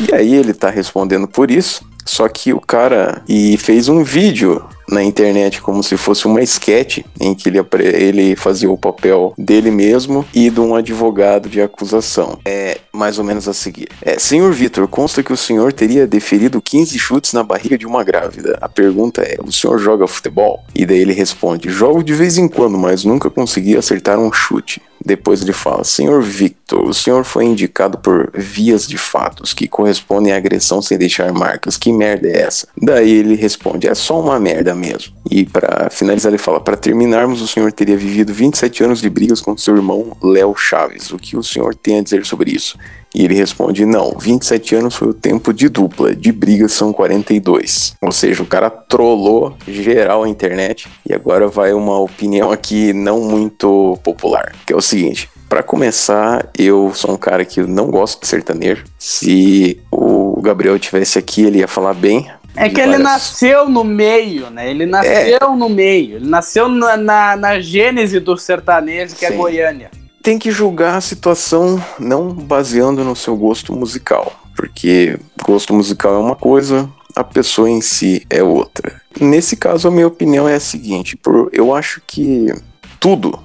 E 0.01 0.13
aí 0.13 0.35
ele 0.35 0.53
tá 0.53 0.71
respondendo 0.71 1.29
por 1.29 1.51
isso, 1.51 1.85
só 2.05 2.29
que 2.29 2.53
o 2.53 2.61
cara 2.61 3.23
e 3.29 3.57
fez 3.59 3.89
um 3.89 4.03
vídeo 4.03 4.65
na 4.89 5.03
internet 5.03 5.61
como 5.61 5.83
se 5.83 5.97
fosse 5.97 6.27
uma 6.27 6.43
sketch 6.43 7.01
em 7.21 7.35
que 7.35 7.49
ele, 7.49 7.59
ele 7.95 8.37
fazia 8.37 8.71
o 8.71 8.79
papel 8.79 9.33
dele 9.37 9.71
mesmo 9.71 10.25
e 10.35 10.51
de 10.51 10.61
um 10.61 10.75
advogado 10.75 11.49
de 11.49 11.61
acusação. 11.61 12.39
É 12.45 12.79
mais 12.93 13.19
ou 13.19 13.25
menos 13.25 13.49
a 13.49 13.55
seguir. 13.55 13.89
É, 14.03 14.19
senhor 14.19 14.53
Vitor, 14.53 14.87
consta 14.87 15.23
que 15.23 15.33
o 15.33 15.37
senhor 15.37 15.73
teria 15.73 16.07
deferido 16.07 16.61
15 16.61 16.99
chutes 16.99 17.33
na 17.33 17.43
barriga 17.43 17.79
de 17.79 17.87
uma 17.87 18.05
grávida. 18.05 18.59
A 18.61 18.69
pergunta 18.69 19.23
é: 19.23 19.39
o 19.43 19.51
senhor 19.51 19.79
joga 19.79 20.07
futebol? 20.07 20.63
E 20.75 20.85
daí 20.85 20.99
ele 20.99 21.13
responde: 21.13 21.71
jogo 21.71 22.03
de 22.03 22.13
vez 22.13 22.37
em 22.37 22.49
quando, 22.49 22.77
mas 22.77 23.05
nunca 23.05 23.31
consegui 23.31 23.77
acertar 23.77 24.19
um 24.19 24.33
chute. 24.33 24.81
Depois 25.05 25.43
ele 25.43 25.53
fala: 25.53 25.85
Senhor 25.85 26.23
Victor, 26.23 26.85
o 26.85 26.95
senhor 26.95 27.25
foi 27.25 27.45
indicado 27.45 27.99
por 27.99 28.31
vias 28.35 28.87
de 28.87 28.97
fatos 28.97 29.53
que 29.53 29.67
correspondem 29.67 30.33
à 30.33 30.37
agressão 30.37 30.81
sem 30.81 30.97
deixar 30.97 31.33
marcas. 31.33 31.77
Que 31.77 31.93
merda 31.93 32.29
é 32.29 32.43
essa? 32.43 32.69
Daí 32.81 33.11
ele 33.11 33.35
responde: 33.35 33.89
É 33.89 33.95
só 33.95 34.21
uma 34.21 34.39
merda 34.39 34.72
mesmo. 34.75 35.13
E 35.31 35.45
pra 35.45 35.89
finalizar, 35.91 36.31
ele 36.31 36.39
fala: 36.39 36.61
Para 36.61 36.77
terminarmos, 36.77 37.41
o 37.41 37.49
senhor 37.49 37.73
teria 37.73 37.97
vivido 37.97 38.33
27 38.33 38.85
anos 38.85 39.01
de 39.01 39.09
brigas 39.09 39.41
com 39.41 39.57
seu 39.57 39.77
irmão 39.77 40.17
Léo 40.23 40.55
Chaves. 40.57 41.11
O 41.11 41.19
que 41.19 41.37
o 41.37 41.43
senhor 41.43 41.75
tem 41.75 41.99
a 41.99 42.03
dizer 42.03 42.25
sobre 42.25 42.51
isso? 42.51 42.79
E 43.15 43.25
ele 43.25 43.35
responde: 43.35 43.85
Não, 43.85 44.17
27 44.19 44.75
anos 44.75 44.97
foi 44.97 45.09
o 45.09 45.15
tempo 45.15 45.53
de 45.53 45.69
dupla, 45.69 46.15
de 46.15 46.33
brigas 46.33 46.73
são 46.73 46.93
42. 46.93 47.95
Ou 48.01 48.13
seja, 48.13 48.43
o 48.43 48.47
cara 48.47 48.71
trollou 48.71 49.57
geral 49.67 50.25
a 50.25 50.29
internet 50.29 50.89
e 51.09 51.15
agora 51.15 51.49
vai 51.49 51.73
uma 51.73 51.99
opinião 51.99 52.51
aqui 52.51 52.93
não 52.93 53.21
muito 53.21 53.99
popular, 54.03 54.53
que 54.67 54.73
é 54.73 54.77
o 54.77 54.81
seguinte. 54.81 55.29
Pra 55.49 55.63
começar, 55.63 56.49
eu 56.57 56.93
sou 56.95 57.13
um 57.13 57.17
cara 57.19 57.45
que 57.45 57.61
não 57.61 57.91
gosto 57.91 58.23
de 58.23 58.27
sertanejo. 58.27 58.85
Se 58.99 59.79
o 59.91 60.41
Gabriel 60.41 60.79
tivesse 60.79 61.19
aqui, 61.19 61.43
ele 61.43 61.59
ia 61.59 61.69
falar 61.69 61.93
bem. 61.93 62.27
É 62.55 62.69
que 62.69 62.81
ele 62.81 62.99
nasceu 62.99 63.69
no 63.69 63.83
meio, 63.83 64.51
né? 64.51 64.71
Ele 64.71 64.85
nasceu 64.85 65.57
no 65.57 65.69
meio. 65.69 66.17
Ele 66.17 66.29
nasceu 66.29 66.69
na, 66.69 66.97
na, 66.97 67.37
na 67.37 67.61
gênese 67.61 68.21
do 68.21 68.37
sertanejo, 68.37 69.17
que 69.17 69.25
é 69.25 69.31
Sim. 69.31 69.37
Goiânia. 69.37 69.91
tem 70.23 70.39
que 70.39 70.51
julgar 70.51 70.97
a 70.97 71.01
situação 71.01 71.83
não 71.99 72.33
baseando 72.33 73.03
no 73.05 73.17
seu 73.17 73.37
gosto 73.37 73.73
musical, 73.73 74.33
porque 74.55 75.19
gosto 75.43 75.75
musical 75.75 76.15
é 76.15 76.19
uma 76.19 76.37
coisa, 76.37 76.89
a 77.17 77.25
pessoa 77.25 77.69
em 77.69 77.81
si 77.81 78.25
é 78.31 78.43
outra. 78.43 79.01
Nesse 79.21 79.57
caso, 79.57 79.89
a 79.89 79.91
minha 79.91 80.07
opinião 80.07 80.49
é 80.49 80.55
a 80.55 80.61
seguinte: 80.61 81.19
eu 81.53 81.75
acho 81.75 82.03
que 82.07 82.55
tudo 83.01 83.39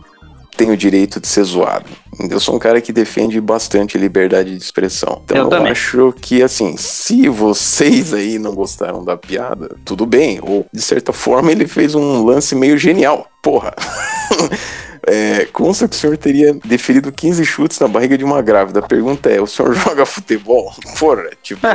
tem 0.58 0.72
o 0.72 0.76
direito 0.78 1.20
de 1.22 1.28
ser 1.28 1.44
zoado. 1.44 1.86
Eu 2.30 2.40
sou 2.40 2.56
um 2.56 2.60
cara 2.60 2.82
que 2.82 2.92
defende 2.92 3.40
bastante 3.40 3.96
a 3.96 4.00
liberdade 4.00 4.58
de 4.58 4.62
expressão. 4.62 5.22
Então 5.24 5.38
Eu 5.38 5.44
eu, 5.44 5.50
também. 5.50 5.72
acho 5.72 6.14
que 6.20 6.42
assim, 6.42 6.76
se 6.76 7.30
vocês 7.30 8.14
aí 8.14 8.40
não 8.40 8.56
gostaram 8.56 9.06
da 9.06 9.16
piada, 9.16 9.76
tudo 9.86 10.06
bem. 10.06 10.40
Ou 10.42 10.66
de 10.74 10.82
certa 10.82 11.14
forma 11.14 11.52
ele 11.52 11.68
fez 11.68 11.94
um 11.94 12.26
lance 12.26 12.56
meio 12.56 12.78
genial. 12.78 13.28
Porra. 13.42 13.74
É, 15.10 15.46
consta 15.54 15.88
que 15.88 15.96
o 15.96 15.98
senhor 15.98 16.18
teria 16.18 16.54
deferido 16.66 17.14
15 17.14 17.46
chutes 17.46 17.80
na 17.80 17.88
barriga 17.88 18.18
de 18.18 18.26
uma 18.26 18.42
grávida. 18.42 18.80
A 18.80 18.84
pergunta 18.84 19.30
é: 19.30 19.40
o 19.40 19.48
senhor 19.48 19.72
joga 19.74 20.06
futebol? 20.06 20.74
Porra, 21.00 21.30
tipo, 21.42 21.66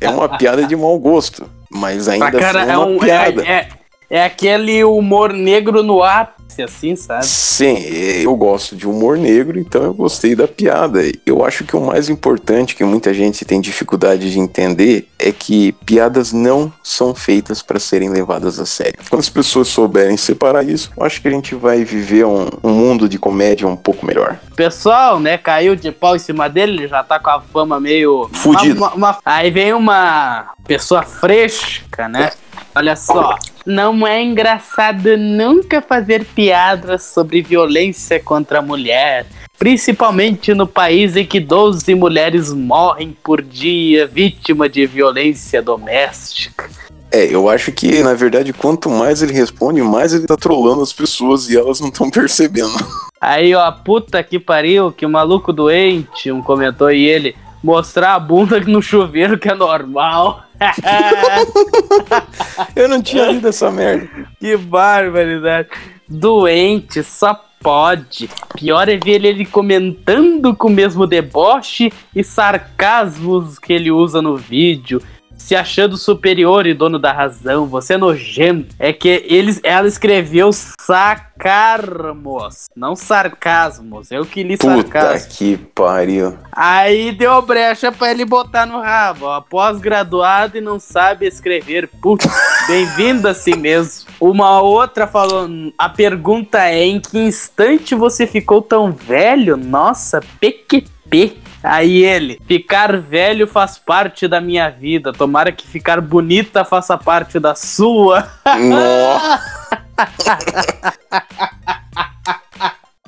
é 0.00 0.08
uma 0.10 0.28
piada 0.36 0.66
de 0.66 0.74
mau 0.74 0.98
gosto. 0.98 1.48
Mas 1.70 2.08
ainda 2.08 2.28
Pra 2.30 2.40
cara, 2.40 2.62
assim 2.62 2.70
é, 2.70 2.74
é 2.74 2.78
uma 2.78 2.86
um, 2.86 2.96
é, 2.96 2.98
piada. 2.98 3.46
é, 3.46 3.68
é 4.10 4.24
aquele 4.24 4.82
humor 4.82 5.32
negro 5.32 5.80
no 5.84 6.02
ápice, 6.52 6.62
assim, 6.62 6.96
sabe? 6.96 7.24
Sim, 7.24 7.76
eu 8.22 8.34
gosto 8.36 8.76
de 8.76 8.86
humor 8.86 9.16
negro, 9.16 9.58
então 9.58 9.82
eu 9.82 9.94
gostei 9.94 10.34
da 10.34 10.46
piada. 10.46 11.00
Eu 11.24 11.44
acho 11.44 11.64
que 11.64 11.74
o 11.76 11.80
mais 11.80 12.08
importante 12.08 12.74
que 12.76 12.84
muita 12.84 13.12
gente 13.14 13.44
tem 13.44 13.60
dificuldade 13.60 14.30
de 14.30 14.38
entender 14.38 15.08
é 15.18 15.32
que 15.32 15.72
piadas 15.86 16.32
não 16.32 16.72
são 16.82 17.14
feitas 17.14 17.62
para 17.62 17.78
serem 17.78 18.08
levadas 18.10 18.58
a 18.58 18.66
sério. 18.66 18.98
Quando 19.08 19.20
as 19.20 19.28
pessoas 19.28 19.68
souberem 19.68 20.16
separar 20.16 20.64
isso, 20.68 20.90
eu 20.96 21.04
acho 21.04 21.20
que 21.22 21.28
a 21.28 21.30
gente 21.30 21.54
vai 21.54 21.84
viver 21.84 22.24
um, 22.24 22.48
um 22.62 22.70
mundo 22.70 23.08
de 23.08 23.18
comédia 23.18 23.66
um 23.66 23.76
pouco 23.76 24.04
melhor. 24.04 24.38
O 24.50 24.54
pessoal, 24.54 25.18
né, 25.18 25.38
caiu 25.38 25.74
de 25.76 25.90
pau 25.90 26.14
em 26.16 26.18
cima 26.18 26.48
dele, 26.48 26.72
ele 26.78 26.88
já 26.88 27.02
tá 27.02 27.18
com 27.18 27.30
a 27.30 27.40
fama 27.40 27.80
meio. 27.80 28.28
Fudido. 28.32 28.78
Uma- 28.80 28.94
uma- 28.94 29.18
Aí 29.24 29.50
vem 29.50 29.72
uma 29.72 30.50
pessoa 30.66 31.02
fresca, 31.02 32.08
né? 32.08 32.32
Olha 32.74 32.96
só. 32.96 33.36
Não 33.66 34.06
é 34.06 34.22
engraçado 34.22 35.16
nunca 35.16 35.80
fazer 35.80 36.24
piadas 36.24 37.02
sobre 37.02 37.42
violência 37.42 38.18
contra 38.18 38.58
a 38.58 38.62
mulher. 38.62 39.26
Principalmente 39.58 40.52
no 40.54 40.66
país 40.66 41.14
em 41.14 41.24
que 41.24 41.38
12 41.38 41.94
mulheres 41.94 42.52
morrem 42.52 43.16
por 43.22 43.42
dia 43.42 44.06
vítima 44.06 44.68
de 44.68 44.86
violência 44.86 45.62
doméstica. 45.62 46.68
É, 47.12 47.26
eu 47.26 47.48
acho 47.48 47.70
que, 47.70 48.02
na 48.02 48.14
verdade, 48.14 48.54
quanto 48.54 48.88
mais 48.88 49.22
ele 49.22 49.34
responde, 49.34 49.82
mais 49.82 50.14
ele 50.14 50.26
tá 50.26 50.34
trollando 50.34 50.80
as 50.80 50.94
pessoas 50.94 51.48
e 51.48 51.56
elas 51.56 51.78
não 51.78 51.88
estão 51.88 52.10
percebendo. 52.10 52.72
Aí, 53.20 53.54
ó, 53.54 53.70
puta 53.70 54.22
que 54.24 54.38
pariu, 54.38 54.90
que 54.90 55.06
maluco 55.06 55.52
doente, 55.52 56.32
um 56.32 56.42
comentou 56.42 56.90
e 56.90 57.04
ele 57.04 57.36
mostrar 57.62 58.14
a 58.14 58.18
bunda 58.18 58.58
no 58.60 58.82
chuveiro 58.82 59.38
que 59.38 59.48
é 59.48 59.54
normal. 59.54 60.44
Eu 62.74 62.88
não 62.88 63.02
tinha 63.02 63.30
lido 63.30 63.48
essa 63.48 63.70
merda. 63.70 64.08
que 64.38 64.56
barbaridade. 64.56 65.68
Doente, 66.08 67.02
só 67.02 67.38
pode. 67.62 68.28
Pior 68.54 68.88
é 68.88 68.96
ver 68.96 69.24
ele 69.24 69.46
comentando 69.46 70.54
com 70.54 70.68
o 70.68 70.72
mesmo 70.72 71.06
deboche 71.06 71.92
e 72.14 72.24
sarcasmos 72.24 73.58
que 73.58 73.72
ele 73.72 73.90
usa 73.90 74.20
no 74.20 74.36
vídeo. 74.36 75.00
Se 75.42 75.56
achando 75.56 75.96
superior 75.96 76.68
e 76.68 76.72
dono 76.72 77.00
da 77.00 77.12
razão, 77.12 77.66
você 77.66 77.94
é 77.94 77.98
nojento. 77.98 78.72
É 78.78 78.92
que 78.92 79.26
eles, 79.28 79.58
ela 79.64 79.88
escreveu 79.88 80.52
sacarmos, 80.52 82.66
não 82.76 82.94
sarcasmos. 82.94 84.12
Eu 84.12 84.24
que 84.24 84.44
li 84.44 84.56
Puta 84.56 84.76
sarcasmo. 84.76 85.32
que 85.32 85.56
pariu. 85.74 86.38
Aí 86.52 87.10
deu 87.10 87.42
brecha 87.42 87.90
pra 87.90 88.12
ele 88.12 88.24
botar 88.24 88.66
no 88.66 88.80
rabo, 88.80 89.26
ó. 89.26 89.40
Pós-graduado 89.40 90.56
e 90.56 90.60
não 90.60 90.78
sabe 90.78 91.26
escrever. 91.26 91.88
Putz, 92.00 92.24
bem-vindo 92.68 93.26
assim 93.26 93.56
mesmo. 93.56 94.06
Uma 94.20 94.60
outra 94.60 95.08
falou: 95.08 95.48
a 95.76 95.88
pergunta 95.88 96.68
é: 96.68 96.84
em 96.84 97.00
que 97.00 97.18
instante 97.18 97.96
você 97.96 98.28
ficou 98.28 98.62
tão 98.62 98.92
velho? 98.92 99.56
Nossa, 99.56 100.20
PQP. 100.40 101.41
Aí 101.62 102.04
ele, 102.04 102.40
ficar 102.46 102.96
velho 102.98 103.46
faz 103.46 103.78
parte 103.78 104.26
da 104.26 104.40
minha 104.40 104.68
vida. 104.68 105.12
Tomara 105.12 105.52
que 105.52 105.66
ficar 105.66 106.00
bonita 106.00 106.64
faça 106.64 106.98
parte 106.98 107.38
da 107.38 107.54
sua. 107.54 108.28
Nossa. 108.44 109.42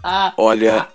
Olha, 0.37 0.87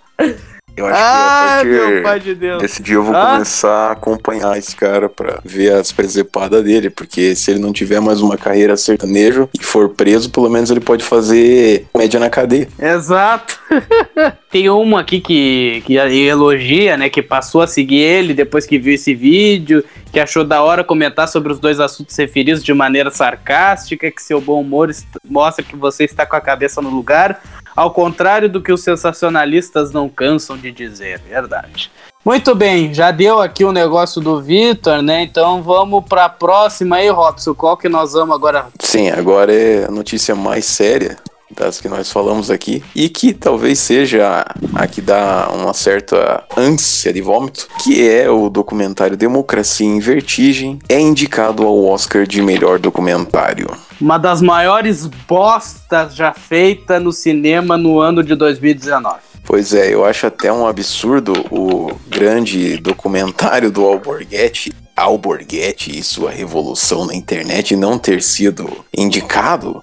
eu 0.80 0.86
acho 0.86 1.00
Ai, 1.02 1.62
que 1.62 1.68
a 1.68 1.70
meu 1.70 2.02
partir 2.02 2.02
pai 2.02 2.20
de 2.20 2.58
desse 2.58 2.82
dia 2.82 2.94
eu 2.94 3.02
vou 3.02 3.14
Ah. 3.14 3.32
começar 3.32 3.88
a 3.88 3.92
acompanhar 3.92 4.56
esse 4.58 4.74
cara 4.74 5.08
pra 5.08 5.40
ver 5.44 5.72
as 5.72 5.92
presepadas 5.92 6.64
dele, 6.64 6.90
porque 6.90 7.34
se 7.34 7.50
ele 7.50 7.60
não 7.60 7.72
tiver 7.72 8.00
mais 8.00 8.20
uma 8.20 8.36
carreira 8.36 8.76
sertanejo 8.76 9.48
e 9.58 9.62
for 9.62 9.90
preso, 9.90 10.30
pelo 10.30 10.48
menos 10.48 10.70
ele 10.70 10.80
pode 10.80 11.04
fazer 11.04 11.86
média 11.96 12.18
na 12.18 12.30
cadeia. 12.30 12.68
Exato. 12.78 13.58
Tem 14.50 14.68
uma 14.68 15.00
aqui 15.00 15.20
que, 15.20 15.82
que 15.86 15.94
elogia, 15.94 16.96
né? 16.96 17.08
Que 17.08 17.22
passou 17.22 17.62
a 17.62 17.66
seguir 17.66 17.98
ele 18.00 18.34
depois 18.34 18.66
que 18.66 18.78
viu 18.78 18.94
esse 18.94 19.14
vídeo, 19.14 19.84
que 20.12 20.18
achou 20.18 20.44
da 20.44 20.62
hora 20.62 20.82
comentar 20.82 21.28
sobre 21.28 21.52
os 21.52 21.60
dois 21.60 21.78
assuntos 21.78 22.16
referidos 22.16 22.64
de 22.64 22.74
maneira 22.74 23.10
sarcástica, 23.10 24.10
que 24.10 24.22
seu 24.22 24.40
bom 24.40 24.60
humor 24.60 24.90
mostra 25.28 25.64
que 25.64 25.76
você 25.76 26.04
está 26.04 26.26
com 26.26 26.34
a 26.34 26.40
cabeça 26.40 26.82
no 26.82 26.90
lugar. 26.90 27.40
Ao 27.80 27.90
contrário 27.90 28.46
do 28.46 28.60
que 28.60 28.70
os 28.70 28.82
sensacionalistas 28.82 29.90
não 29.90 30.06
cansam 30.06 30.54
de 30.54 30.70
dizer, 30.70 31.18
verdade. 31.20 31.90
Muito 32.22 32.54
bem, 32.54 32.92
já 32.92 33.10
deu 33.10 33.40
aqui 33.40 33.64
o 33.64 33.72
negócio 33.72 34.20
do 34.20 34.38
Vitor, 34.38 35.00
né? 35.00 35.22
Então 35.22 35.62
vamos 35.62 36.04
para 36.06 36.26
a 36.26 36.28
próxima 36.28 36.96
aí, 36.96 37.08
Robson. 37.08 37.54
Qual 37.54 37.78
que 37.78 37.88
nós 37.88 38.12
vamos 38.12 38.34
agora? 38.34 38.66
Sim, 38.78 39.08
agora 39.08 39.50
é 39.50 39.86
a 39.86 39.90
notícia 39.90 40.34
mais 40.34 40.66
séria 40.66 41.16
das 41.56 41.80
que 41.80 41.88
nós 41.88 42.12
falamos 42.12 42.50
aqui 42.50 42.84
e 42.94 43.08
que 43.08 43.32
talvez 43.32 43.78
seja 43.78 44.44
a 44.74 44.86
que 44.86 45.00
dá 45.00 45.48
uma 45.50 45.72
certa 45.72 46.44
ânsia 46.54 47.14
de 47.14 47.22
vômito, 47.22 47.66
que 47.82 48.06
é 48.06 48.28
o 48.28 48.50
documentário 48.50 49.16
Democracia 49.16 49.86
em 49.86 50.00
Vertigem, 50.00 50.78
é 50.86 51.00
indicado 51.00 51.66
ao 51.66 51.82
Oscar 51.86 52.26
de 52.26 52.42
melhor 52.42 52.78
documentário. 52.78 53.70
Uma 54.00 54.16
das 54.16 54.40
maiores 54.40 55.06
bostas 55.06 56.14
já 56.14 56.32
feita 56.32 56.98
no 56.98 57.12
cinema 57.12 57.76
no 57.76 58.00
ano 58.00 58.22
de 58.22 58.34
2019. 58.34 59.18
Pois 59.44 59.74
é, 59.74 59.92
eu 59.92 60.04
acho 60.04 60.26
até 60.26 60.50
um 60.52 60.66
absurdo 60.66 61.32
o 61.50 61.92
grande 62.08 62.76
documentário 62.78 63.70
do 63.70 63.84
Alborguete, 63.84 64.72
Alborguete 64.96 65.98
e 65.98 66.02
sua 66.02 66.30
revolução 66.30 67.04
na 67.06 67.14
internet 67.14 67.76
não 67.76 67.98
ter 67.98 68.22
sido 68.22 68.84
indicado. 68.96 69.82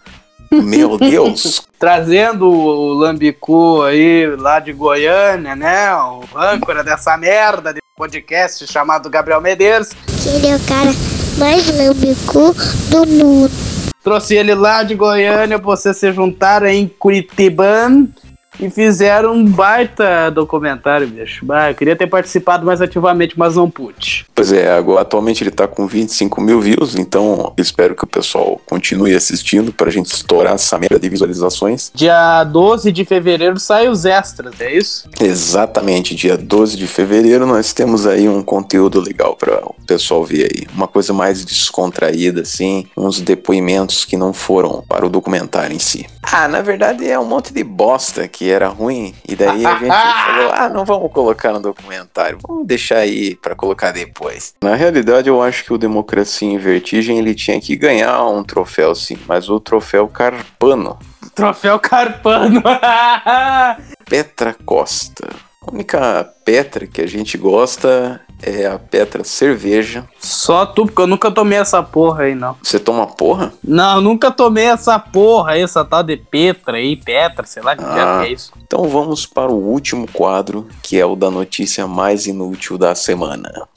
Meu 0.51 0.97
Deus! 0.99 1.61
Trazendo 1.77 2.49
o 2.49 2.93
Lambicu 2.93 3.83
aí 3.83 4.25
lá 4.37 4.59
de 4.59 4.73
Goiânia, 4.73 5.55
né? 5.55 5.93
O 5.95 6.23
âncora 6.35 6.83
dessa 6.83 7.17
merda 7.17 7.73
de 7.73 7.79
podcast 7.95 8.65
chamado 8.65 9.09
Gabriel 9.09 9.41
Medeiros. 9.41 9.89
Ele 10.25 10.47
é 10.47 10.55
o 10.55 10.59
cara 10.61 10.91
mais 11.37 11.67
lambicu 11.77 12.55
do 12.89 13.05
mundo. 13.05 13.66
Trouxe 14.07 14.35
ele 14.35 14.55
lá 14.55 14.83
de 14.83 14.95
Goiânia, 14.95 15.57
você 15.57 15.93
se 15.93 16.13
juntar 16.13 16.63
em 16.63 16.87
Curitiban 16.87 18.07
e 18.59 18.69
fizeram 18.69 19.33
um 19.33 19.45
baita 19.45 20.29
documentário, 20.29 21.07
bicho. 21.07 21.45
Bah, 21.45 21.71
eu 21.71 21.75
queria 21.75 21.95
ter 21.95 22.07
participado 22.07 22.65
mais 22.65 22.81
ativamente, 22.81 23.37
mas 23.37 23.55
não 23.55 23.69
pude. 23.69 24.25
Pois 24.33 24.51
é, 24.51 24.71
agora, 24.71 25.01
atualmente 25.01 25.43
ele 25.43 25.51
tá 25.51 25.67
com 25.67 25.87
25 25.87 26.41
mil 26.41 26.59
views, 26.61 26.95
então 26.95 27.53
espero 27.57 27.95
que 27.95 28.03
o 28.03 28.07
pessoal 28.07 28.59
continue 28.65 29.15
assistindo 29.15 29.71
pra 29.71 29.91
gente 29.91 30.07
estourar 30.07 30.53
essa 30.53 30.77
merda 30.77 30.99
de 30.99 31.09
visualizações. 31.09 31.91
Dia 31.93 32.43
12 32.43 32.91
de 32.91 33.05
fevereiro 33.05 33.59
sai 33.59 33.87
os 33.87 34.05
extras, 34.05 34.59
é 34.59 34.73
isso? 34.73 35.09
Exatamente, 35.19 36.15
dia 36.15 36.37
12 36.37 36.77
de 36.77 36.87
fevereiro 36.87 37.45
nós 37.45 37.73
temos 37.73 38.05
aí 38.05 38.27
um 38.27 38.41
conteúdo 38.41 38.99
legal 38.99 39.35
para 39.35 39.65
o 39.65 39.75
pessoal 39.85 40.23
ver 40.23 40.49
aí. 40.51 40.67
Uma 40.73 40.87
coisa 40.87 41.13
mais 41.13 41.43
descontraída, 41.45 42.41
assim, 42.41 42.85
uns 42.95 43.21
depoimentos 43.21 44.05
que 44.05 44.17
não 44.17 44.33
foram 44.33 44.83
para 44.87 45.05
o 45.05 45.09
documentário 45.09 45.75
em 45.75 45.79
si. 45.79 46.05
Ah, 46.21 46.47
na 46.47 46.61
verdade 46.61 47.07
é 47.07 47.17
um 47.17 47.25
monte 47.25 47.53
de 47.53 47.63
bosta 47.63 48.27
que 48.27 48.46
era 48.49 48.67
ruim, 48.67 49.13
e 49.27 49.35
daí 49.35 49.65
a 49.65 49.75
gente 49.77 49.87
falou: 50.25 50.51
ah, 50.53 50.69
não 50.69 50.85
vamos 50.85 51.11
colocar 51.11 51.51
no 51.53 51.59
documentário, 51.59 52.39
vamos 52.45 52.65
deixar 52.65 52.99
aí 52.99 53.35
para 53.35 53.55
colocar 53.55 53.91
depois. 53.91 54.53
Na 54.61 54.75
realidade, 54.75 55.29
eu 55.29 55.41
acho 55.41 55.63
que 55.63 55.73
o 55.73 55.77
Democracia 55.77 56.47
em 56.47 56.57
Vertigem 56.57 57.17
ele 57.17 57.33
tinha 57.35 57.59
que 57.59 57.75
ganhar 57.75 58.25
um 58.25 58.43
troféu, 58.43 58.93
sim, 58.95 59.17
mas 59.27 59.49
o 59.49 59.59
troféu 59.59 60.07
Carpano. 60.07 60.97
Troféu 61.33 61.79
Carpano! 61.79 62.63
Petra 64.09 64.55
Costa. 64.65 65.27
A 65.61 65.71
única 65.71 66.23
Petra 66.45 66.87
que 66.87 67.01
a 67.01 67.07
gente 67.07 67.37
gosta 67.37 68.21
é 68.41 68.67
a 68.67 68.77
Petra 68.77 69.23
Cerveja. 69.23 70.05
Só 70.19 70.65
tu, 70.65 70.85
porque 70.85 71.01
eu 71.01 71.07
nunca 71.07 71.31
tomei 71.31 71.57
essa 71.57 71.81
porra 71.81 72.23
aí, 72.23 72.35
não. 72.35 72.55
Você 72.61 72.79
toma 72.79 73.07
porra? 73.07 73.53
Não, 73.63 73.99
nunca 74.01 74.29
tomei 74.31 74.65
essa 74.65 74.99
porra 74.99 75.51
aí, 75.51 75.61
essa 75.61 75.83
tal 75.83 76.03
de 76.03 76.17
Petra 76.17 76.77
aí, 76.77 76.95
Petra, 76.95 77.45
sei 77.45 77.63
lá 77.63 77.75
que 77.75 77.83
Ah. 77.83 78.23
é 78.25 78.31
isso. 78.31 78.51
Então 78.65 78.87
vamos 78.87 79.25
para 79.25 79.51
o 79.51 79.55
último 79.55 80.07
quadro, 80.11 80.67
que 80.83 80.99
é 80.99 81.05
o 81.05 81.15
da 81.15 81.31
notícia 81.31 81.87
mais 81.87 82.27
inútil 82.27 82.77
da 82.77 82.93
semana. 82.95 83.67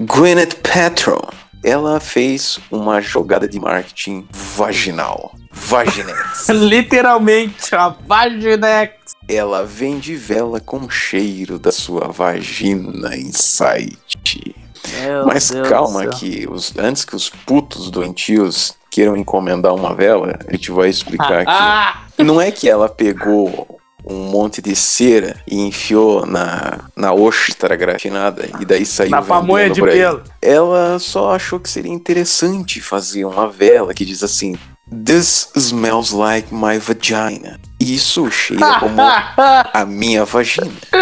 Gwyneth 0.00 0.56
Paltrow, 0.62 1.28
ela 1.64 1.98
fez 1.98 2.60
uma 2.70 3.00
jogada 3.00 3.48
de 3.48 3.58
marketing 3.58 4.28
vaginal. 4.30 5.34
Vaginex. 5.50 6.48
Literalmente, 6.52 7.74
a 7.74 7.88
Vaginex. 7.88 9.12
ela 9.26 9.64
vende 9.64 10.14
vela 10.14 10.60
com 10.60 10.90
cheiro 10.90 11.58
da 11.58 11.72
sua 11.72 12.08
vagina 12.08 13.16
em 13.16 13.32
site. 13.32 14.54
Meu 15.00 15.26
Mas 15.26 15.50
Deus 15.50 15.66
calma 15.68 16.06
que 16.08 16.46
os, 16.50 16.76
antes 16.76 17.04
que 17.06 17.16
os 17.16 17.30
putos 17.30 17.90
doentios 17.90 18.74
queiram 18.90 19.16
encomendar 19.16 19.74
uma 19.74 19.94
vela, 19.94 20.38
a 20.46 20.52
gente 20.52 20.70
vai 20.70 20.90
explicar 20.90 21.40
aqui. 21.40 21.50
Ah, 21.50 22.02
Não 22.18 22.38
é 22.38 22.50
que 22.50 22.68
ela 22.68 22.88
pegou 22.88 23.80
um 24.06 24.24
monte 24.30 24.60
de 24.60 24.76
cera 24.76 25.36
e 25.46 25.58
enfiou 25.60 26.26
na, 26.26 26.80
na 26.94 27.12
ostra 27.12 27.74
gratinada 27.76 28.46
e 28.60 28.64
daí 28.64 28.84
saiu 28.84 29.10
na 29.10 29.22
pamonha 29.22 29.70
de 29.70 29.80
pelo. 29.80 30.22
Ela 30.42 30.98
só 30.98 31.34
achou 31.34 31.58
que 31.58 31.70
seria 31.70 31.92
interessante 31.92 32.80
fazer 32.80 33.24
uma 33.24 33.48
vela 33.48 33.94
que 33.94 34.04
diz 34.04 34.22
assim: 34.22 34.56
This 35.04 35.48
smells 35.56 36.12
like 36.14 36.54
my 36.54 36.78
vagina. 36.78 37.58
Isso 37.80 38.30
cheira 38.30 38.78
como 38.78 38.96
a 39.00 39.84
minha 39.86 40.24
vagina. 40.24 40.70
E 40.92 40.96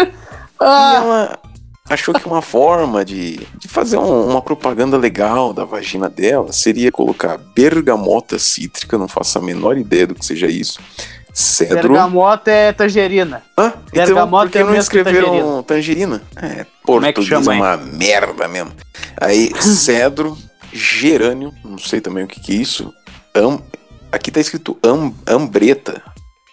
ela 0.95 1.39
achou 1.89 2.13
que 2.13 2.25
uma 2.25 2.41
forma 2.41 3.03
de, 3.03 3.37
de 3.59 3.67
fazer 3.67 3.97
um- 3.97 4.29
uma 4.29 4.41
propaganda 4.41 4.97
legal 4.97 5.53
da 5.53 5.65
vagina 5.65 6.09
dela 6.09 6.53
seria 6.53 6.91
colocar 6.91 7.37
bergamota 7.53 8.39
cítrica, 8.39 8.97
não 8.97 9.07
faço 9.09 9.37
a 9.37 9.41
menor 9.41 9.77
ideia 9.77 10.07
do 10.07 10.15
que 10.15 10.25
seja 10.25 10.47
isso. 10.47 10.79
Cedro. 11.33 11.89
Bergamota 11.89 12.51
é 12.51 12.71
tangerina. 12.71 13.41
Hã? 13.57 13.73
Então, 13.87 14.05
Bergamota 14.05 14.45
por 14.45 14.51
que 14.51 14.57
é 14.59 14.63
não 14.63 14.75
escreveram 14.75 15.63
tangerina? 15.63 16.21
É, 16.35 16.65
Como 16.83 17.03
é 17.05 17.11
que 17.11 17.15
português 17.15 17.41
é, 17.41 17.51
chama, 17.51 17.55
hein? 17.55 17.61
uma 17.61 17.77
merda 17.77 18.47
mesmo. 18.47 18.71
Aí, 19.19 19.51
cedro, 19.59 20.37
gerânio, 20.71 21.51
não 21.65 21.79
sei 21.79 21.99
também 21.99 22.23
o 22.23 22.27
que 22.27 22.39
que 22.39 22.51
é 22.51 22.55
isso. 22.55 22.93
Am, 23.35 23.59
aqui 24.11 24.31
tá 24.31 24.39
escrito 24.39 24.77
am, 24.83 25.11
ambreta. 25.27 26.03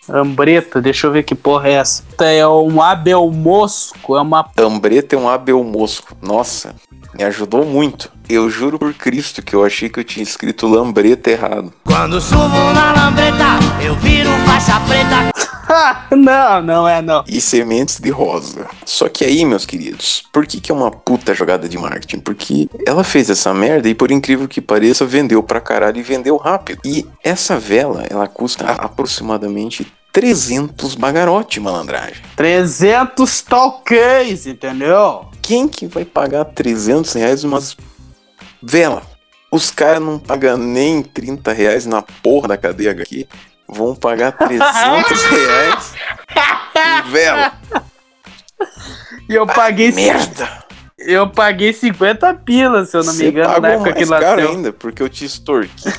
Ambreta, 0.09 0.81
deixa 0.81 1.07
eu 1.07 1.13
ver 1.13 1.23
que 1.23 1.35
porra 1.35 1.69
é 1.69 1.73
essa. 1.73 2.03
É 2.21 2.47
um 2.47 2.81
abel 2.81 3.31
mosco, 3.31 4.17
é 4.17 4.21
uma. 4.21 4.49
Ambreta 4.57 5.15
é 5.15 5.19
um 5.19 5.29
abel 5.29 5.63
mosco. 5.63 6.17
Nossa, 6.23 6.75
me 7.15 7.25
ajudou 7.25 7.65
muito. 7.65 8.11
Eu 8.29 8.49
juro 8.49 8.79
por 8.79 8.95
Cristo 8.95 9.43
que 9.43 9.55
eu 9.55 9.65
achei 9.65 9.89
que 9.89 10.01
eu 10.01 10.05
tinha 10.05 10.23
escrito 10.23 10.67
lambreta 10.67 11.31
errado. 11.31 11.73
Quando 11.85 12.21
subo 12.21 12.73
na 12.73 12.93
lambreta, 12.93 13.59
eu 13.85 13.95
viro 13.97 14.31
faixa 14.47 14.81
preta. 14.81 15.40
não, 16.17 16.63
não 16.63 16.89
é 16.89 17.01
não. 17.01 17.25
E 17.27 17.41
sementes 17.41 17.99
de 18.01 18.11
rosa. 18.11 18.67
Só 18.85 19.09
que 19.09 19.25
aí, 19.25 19.45
meus 19.45 19.65
queridos, 19.67 20.25
por 20.33 20.47
que, 20.47 20.61
que 20.61 20.71
é 20.71 20.75
uma 20.75 20.91
puta 20.91 21.35
jogada 21.35 21.69
de 21.69 21.79
marketing? 21.79 22.21
Porque 22.21 22.69
ela 22.87 23.05
fez 23.05 23.31
essa 23.31 23.53
merda 23.55 23.89
e, 23.89 23.95
por 23.95 24.11
incrível 24.11 24.49
que 24.49 24.61
pareça, 24.61 25.05
vendeu 25.05 25.43
pra 25.43 25.61
caralho 25.61 25.99
e 25.99 26.03
vendeu 26.03 26.37
rápido. 26.37 26.81
E 26.85 27.07
essa 27.23 27.59
vela, 27.59 28.05
ela 28.09 28.27
custa 28.27 28.65
aproximadamente 28.67 29.91
300 30.13 30.95
bagarote, 30.97 31.61
malandragem. 31.61 32.23
300 32.37 33.43
talquês, 33.43 34.47
entendeu? 34.47 35.27
Quem 35.41 35.69
que 35.69 35.87
vai 35.87 36.05
pagar 36.05 36.45
300 36.45 37.13
reais 37.13 37.45
umas 37.45 37.77
vela? 38.63 39.03
Os 39.53 39.71
caras 39.71 40.01
não 40.01 40.19
pagam 40.19 40.57
nem 40.57 41.03
30 41.03 41.53
reais 41.53 41.85
na 41.85 42.03
porra 42.03 42.49
da 42.49 42.57
cadeia 42.57 42.93
aqui. 42.93 43.27
Vão 43.73 43.95
pagar 43.95 44.33
300 44.33 45.23
reais 45.31 45.95
em 47.07 47.11
vela. 47.11 47.53
E 49.29 49.35
eu 49.35 49.47
paguei. 49.47 49.93
Merda! 49.93 50.65
Eu 50.99 51.31
paguei 51.31 51.73
50 51.73 52.35
pilas, 52.35 52.91
se 52.91 52.97
eu 52.97 53.03
não 53.03 53.13
me 53.15 53.19
Você 53.19 53.29
engano, 53.29 53.61
na 53.61 53.69
época 53.71 53.93
que 53.95 54.05
mais 54.05 54.23
caro 54.23 54.37
nasceu. 54.43 54.55
ainda, 54.57 54.73
porque 54.73 55.03
eu 55.03 55.09
te 55.09 55.25
extorqui. 55.25 55.91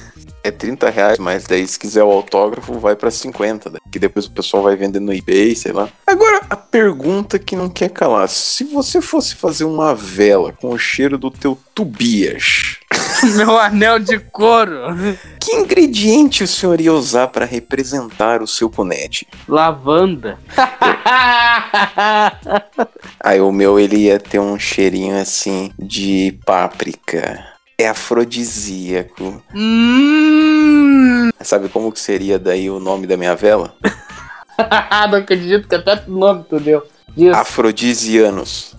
É 0.44 0.52
30 0.52 0.90
reais, 0.90 1.18
mas 1.18 1.44
daí 1.46 1.68
se 1.68 1.78
quiser 1.80 2.04
o 2.04 2.12
autógrafo 2.12 2.74
vai 2.80 2.96
pra 2.96 3.10
50, 3.10 3.70
daí, 3.72 3.82
que 3.92 3.98
depois 3.98 4.26
o 4.28 4.32
pessoal 4.32 4.62
vai 4.64 4.76
vender 4.76 5.00
no 5.00 5.12
eBay, 5.14 5.56
sei 5.56 5.72
lá. 5.72 5.88
Agora, 6.06 6.42
a 6.50 6.56
pergunta 6.56 7.40
que 7.40 7.56
não 7.56 7.68
quer 7.70 7.90
calar, 7.90 8.28
se 8.30 8.64
você 8.64 9.02
fosse 9.02 9.36
fazer 9.36 9.64
uma 9.64 9.96
vela 9.96 10.52
com 10.54 10.70
o 10.70 10.78
cheiro 10.78 11.18
do 11.18 11.32
teu 11.32 11.58
Tobias, 11.74 12.78
Meu 13.36 13.60
anel 13.60 14.00
de 14.00 14.20
couro. 14.20 14.82
que 15.40 15.52
ingrediente 15.54 16.44
o 16.44 16.48
senhor 16.48 16.80
ia 16.82 16.94
usar 16.94 17.28
pra 17.28 17.46
representar 17.46 18.42
o 18.42 18.48
seu 18.48 18.70
punete? 18.70 19.28
Lavanda. 19.48 20.38
Aí 23.24 23.40
o 23.40 23.52
meu 23.52 23.80
ele 23.80 23.98
ia 23.98 24.20
ter 24.20 24.40
um 24.40 24.58
cheirinho 24.58 25.20
assim 25.20 25.72
de 25.78 26.40
páprica. 26.46 27.46
É 27.78 27.90
afrodisíaco. 27.90 29.44
hum. 29.56 31.30
Sabe 31.42 31.70
como 31.70 31.92
que 31.92 32.00
seria 32.00 32.38
daí 32.38 32.70
o 32.70 32.80
nome 32.80 33.08
da 33.08 33.18
minha 33.18 33.36
vela? 33.36 33.76
não 35.10 35.18
acredito 35.18 35.68
que 35.68 35.76
até 35.76 36.04
o 36.08 36.12
nome 36.12 36.46
tu 36.48 36.60
deu. 36.60 36.84
Diz. 37.16 37.34
Afrodisianos. 37.34 38.76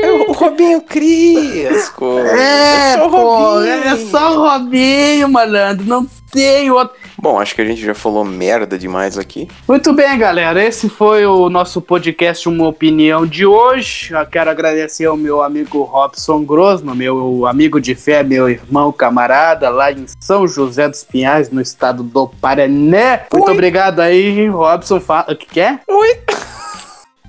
É 0.00 0.10
o 0.10 0.32
Robinho 0.32 0.80
Crisco. 0.80 2.18
É, 2.18 2.94
só 2.94 3.06
o 3.06 3.10
pô, 3.10 3.60
é 3.60 3.96
só 3.96 4.32
o 4.32 4.48
Robinho, 4.48 5.28
malandro. 5.28 5.84
Não 5.86 6.06
tem 6.30 6.70
outro. 6.70 6.96
Bom, 7.20 7.38
acho 7.40 7.54
que 7.54 7.60
a 7.60 7.64
gente 7.64 7.80
já 7.80 7.94
falou 7.94 8.24
merda 8.24 8.78
demais 8.78 9.18
aqui. 9.18 9.48
Muito 9.66 9.92
bem, 9.92 10.16
galera. 10.18 10.62
Esse 10.62 10.88
foi 10.88 11.26
o 11.26 11.50
nosso 11.50 11.80
podcast 11.80 12.48
Uma 12.48 12.68
Opinião 12.68 13.26
de 13.26 13.44
hoje. 13.44 14.12
Eu 14.12 14.24
quero 14.26 14.50
agradecer 14.50 15.06
ao 15.06 15.16
meu 15.16 15.42
amigo 15.42 15.82
Robson 15.82 16.44
Grosno, 16.44 16.94
meu 16.94 17.46
amigo 17.46 17.80
de 17.80 17.94
fé, 17.94 18.22
meu 18.22 18.48
irmão 18.48 18.92
camarada, 18.92 19.68
lá 19.68 19.92
em 19.92 20.06
São 20.20 20.46
José 20.46 20.88
dos 20.88 21.04
Pinhais, 21.04 21.50
no 21.50 21.60
estado 21.60 22.02
do 22.02 22.28
Paraná. 22.28 23.20
Muito 23.32 23.48
Oi. 23.48 23.52
obrigado 23.52 24.00
aí, 24.00 24.48
Robson. 24.48 24.96
O 25.28 25.36
que 25.36 25.46
que 25.46 25.60
é? 25.60 25.80
Oi. 25.88 26.18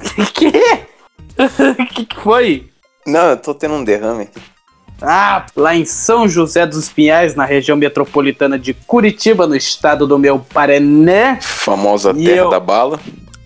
que? 0.33 0.47
O 1.37 1.85
que 1.93 2.05
que 2.05 2.15
foi? 2.21 2.69
Não, 3.05 3.29
eu 3.29 3.37
tô 3.37 3.53
tendo 3.53 3.75
um 3.75 3.83
derrame 3.83 4.23
aqui. 4.23 4.39
Ah, 5.01 5.45
lá 5.55 5.73
em 5.75 5.85
São 5.85 6.27
José 6.27 6.65
dos 6.65 6.89
Pinhais, 6.89 7.33
na 7.33 7.45
região 7.45 7.77
metropolitana 7.77 8.59
de 8.59 8.73
Curitiba, 8.73 9.47
no 9.47 9.55
estado 9.55 10.05
do 10.05 10.19
meu 10.19 10.39
Paraná. 10.39 11.37
Famosa 11.41 12.11
E 12.11 12.25
terra 12.25 12.37
eu? 12.37 12.49
da 12.49 12.59
bala. 12.59 12.99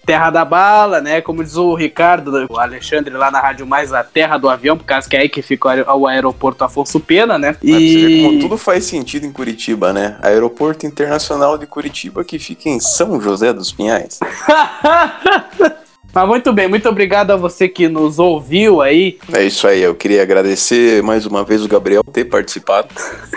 Terra 0.05 0.31
da 0.31 0.43
bala, 0.43 0.99
né? 0.99 1.21
Como 1.21 1.43
diz 1.43 1.55
o 1.55 1.75
Ricardo, 1.75 2.45
o 2.49 2.59
Alexandre 2.59 3.13
lá 3.13 3.29
na 3.31 3.39
Rádio 3.39 3.65
Mais, 3.67 3.93
a 3.93 4.03
terra 4.03 4.37
do 4.37 4.49
avião, 4.49 4.75
por 4.75 4.83
causa 4.83 5.07
que 5.07 5.15
é 5.15 5.19
aí 5.21 5.29
que 5.29 5.41
fica 5.43 5.67
o 5.67 5.71
aer- 5.71 5.89
o 5.95 6.07
aeroporto 6.07 6.63
Afonso 6.63 6.99
Pena, 6.99 7.37
né? 7.37 7.53
Pra 7.53 7.61
você 7.61 7.69
ver 8.07 8.23
como 8.23 8.33
E. 8.33 8.39
tudo 8.39 8.57
faz 8.57 8.83
sentido 8.85 9.25
em 9.25 9.31
Curitiba, 9.31 9.93
né? 9.93 10.17
Aeroporto 10.23 10.85
Internacional 10.87 11.57
de 11.57 11.67
Curitiba, 11.67 12.23
que 12.25 12.37
fica 12.39 12.67
em 12.67 12.79
São 12.81 13.21
José 13.21 13.53
dos 13.53 13.71
Pinhais. 13.71 14.19
Mas 16.13 16.27
muito 16.27 16.53
bem, 16.53 16.67
muito 16.67 16.87
obrigado 16.87 17.31
a 17.31 17.35
você 17.35 17.67
que 17.67 17.87
nos 17.87 18.19
ouviu 18.19 18.81
aí. 18.81 19.17
É 19.33 19.43
isso 19.43 19.67
aí, 19.67 19.81
eu 19.81 19.95
queria 19.95 20.21
agradecer 20.21 21.01
mais 21.01 21.25
uma 21.25 21.43
vez 21.43 21.63
o 21.65 21.67
Gabriel 21.67 22.03
por 22.03 22.11
ter 22.11 22.25
participado. 22.25 22.89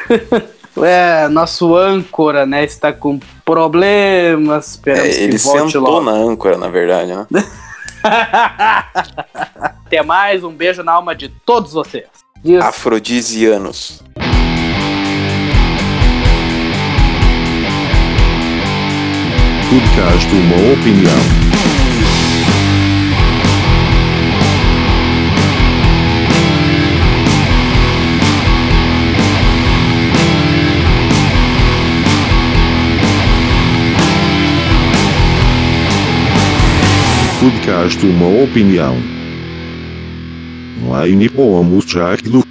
É, 0.79 1.27
nosso 1.29 1.75
âncora, 1.75 2.45
né? 2.45 2.63
Está 2.63 2.93
com 2.93 3.19
problemas. 3.47 4.73
Esperamos 4.73 5.17
É, 5.17 5.23
ele 5.23 5.33
que 5.39 5.43
volte 5.43 5.73
sentou 5.73 5.91
logo. 5.91 6.05
na 6.05 6.11
âncora, 6.13 6.59
na 6.59 6.69
verdade, 6.69 7.15
né? 7.15 7.27
Até 9.59 10.03
mais, 10.03 10.45
um 10.45 10.51
beijo 10.53 10.83
na 10.83 10.93
alma 10.93 11.15
de 11.15 11.31
todos 11.31 11.73
vocês. 11.73 12.05
Isso. 12.45 12.63
Afrodisianos. 12.63 14.03
Podcast 19.71 20.27
Uma 20.35 20.73
Opinião. 20.75 21.36
Podcast 37.47 38.05
Uma 38.05 38.27
Opinião. 38.27 39.09
Line 40.77 41.31
Pomos 41.31 41.85
Jacklo. 41.87 42.46